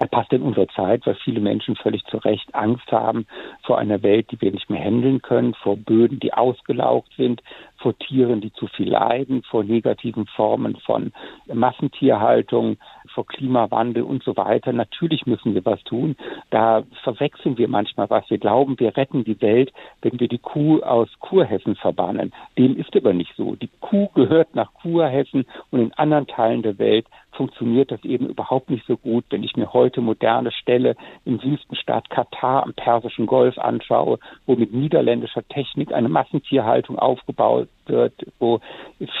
[0.00, 3.26] Er passt in unsere Zeit, weil viele Menschen völlig zu Recht Angst haben
[3.64, 7.42] vor einer Welt, die wir nicht mehr handeln können, vor Böden, die ausgelaugt sind,
[7.76, 11.12] vor Tieren, die zu viel leiden, vor negativen Formen von
[11.52, 12.78] Massentierhaltung,
[13.12, 14.72] vor Klimawandel und so weiter.
[14.72, 16.16] Natürlich müssen wir was tun.
[16.48, 18.28] Da verwechseln wir manchmal was.
[18.30, 19.70] Wir glauben, wir retten die Welt,
[20.00, 22.32] wenn wir die Kuh aus Kurhessen verbannen.
[22.56, 23.54] Dem ist aber nicht so.
[23.54, 28.70] Die Kuh gehört nach Kurhessen und in anderen Teilen der Welt funktioniert das eben überhaupt
[28.70, 29.24] nicht so gut.
[29.30, 34.72] Wenn ich mir heute moderne Ställe im Wüstenstaat Katar am Persischen Golf anschaue, wo mit
[34.72, 38.60] niederländischer Technik eine Massentierhaltung aufgebaut wird, wo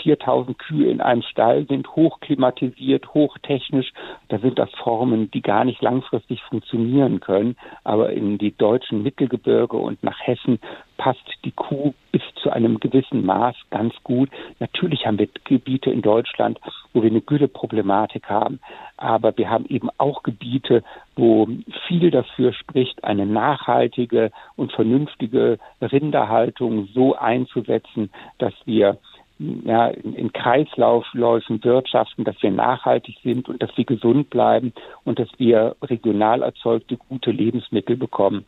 [0.02, 3.92] 4000 Kühe in einem Stall sind, hochklimatisiert, hochtechnisch.
[4.28, 7.56] Da sind das Formen, die gar nicht langfristig funktionieren können.
[7.84, 10.58] Aber in die deutschen Mittelgebirge und nach Hessen
[11.00, 14.28] passt die Kuh bis zu einem gewissen Maß ganz gut.
[14.58, 16.60] Natürlich haben wir Gebiete in Deutschland,
[16.92, 18.60] wo wir eine Güteproblematik haben,
[18.98, 20.84] aber wir haben eben auch Gebiete,
[21.16, 21.48] wo
[21.88, 28.98] viel dafür spricht, eine nachhaltige und vernünftige Rinderhaltung so einzusetzen, dass wir
[29.38, 34.74] ja, in, in Kreislaufläufen wirtschaften, dass wir nachhaltig sind und dass wir gesund bleiben
[35.04, 38.44] und dass wir regional erzeugte gute Lebensmittel bekommen.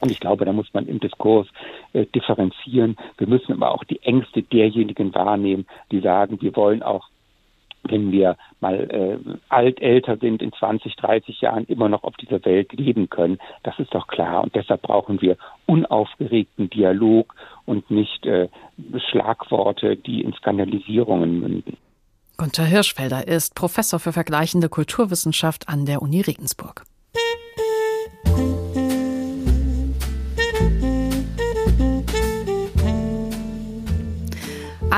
[0.00, 1.48] Und ich glaube, da muss man im Diskurs
[1.92, 2.96] äh, differenzieren.
[3.16, 7.08] Wir müssen aber auch die Ängste derjenigen wahrnehmen, die sagen, wir wollen auch
[7.84, 12.44] wenn wir mal äh, alt älter sind, in 20, 30 Jahren immer noch auf dieser
[12.44, 13.38] Welt leben können.
[13.62, 14.42] Das ist doch klar.
[14.42, 15.36] Und deshalb brauchen wir
[15.66, 17.34] unaufgeregten Dialog
[17.66, 18.48] und nicht äh,
[19.10, 21.76] Schlagworte, die in Skandalisierungen münden.
[22.36, 26.84] Gunther Hirschfelder ist Professor für vergleichende Kulturwissenschaft an der Uni Regensburg.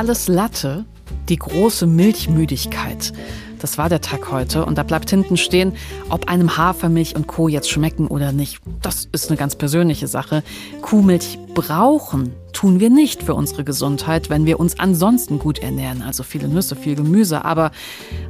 [0.01, 0.87] Alles Latte,
[1.29, 3.13] die große Milchmüdigkeit.
[3.59, 5.75] Das war der Tag heute und da bleibt hinten stehen,
[6.09, 7.49] ob einem Hafermilch und Co.
[7.49, 8.63] jetzt schmecken oder nicht.
[8.81, 10.43] Das ist eine ganz persönliche Sache.
[10.81, 16.23] Kuhmilch brauchen tun wir nicht für unsere Gesundheit, wenn wir uns ansonsten gut ernähren, also
[16.23, 17.45] viele Nüsse, viel Gemüse.
[17.45, 17.71] Aber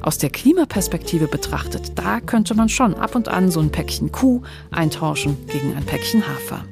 [0.01, 4.43] aus der Klimaperspektive betrachtet, da könnte man schon ab und an so ein Päckchen Kuh
[4.73, 6.64] eintauschen gegen ein Päckchen Hafer.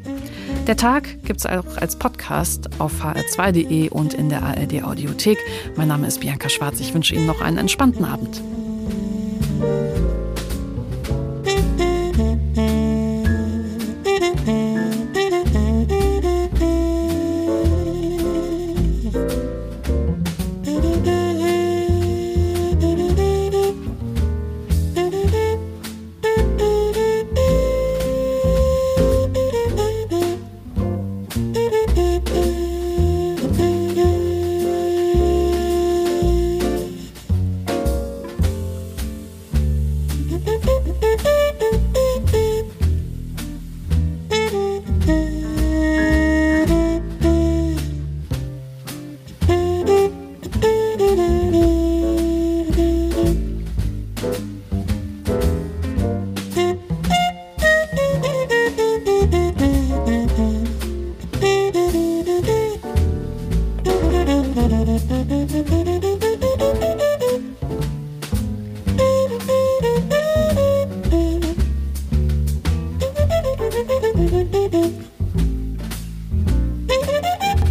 [0.68, 5.38] Der Tag gibt es auch als Podcast auf hr2.de und in der ARD Audiothek.
[5.76, 6.78] Mein Name ist Bianca Schwarz.
[6.80, 8.42] Ich wünsche Ihnen noch einen entspannten Abend.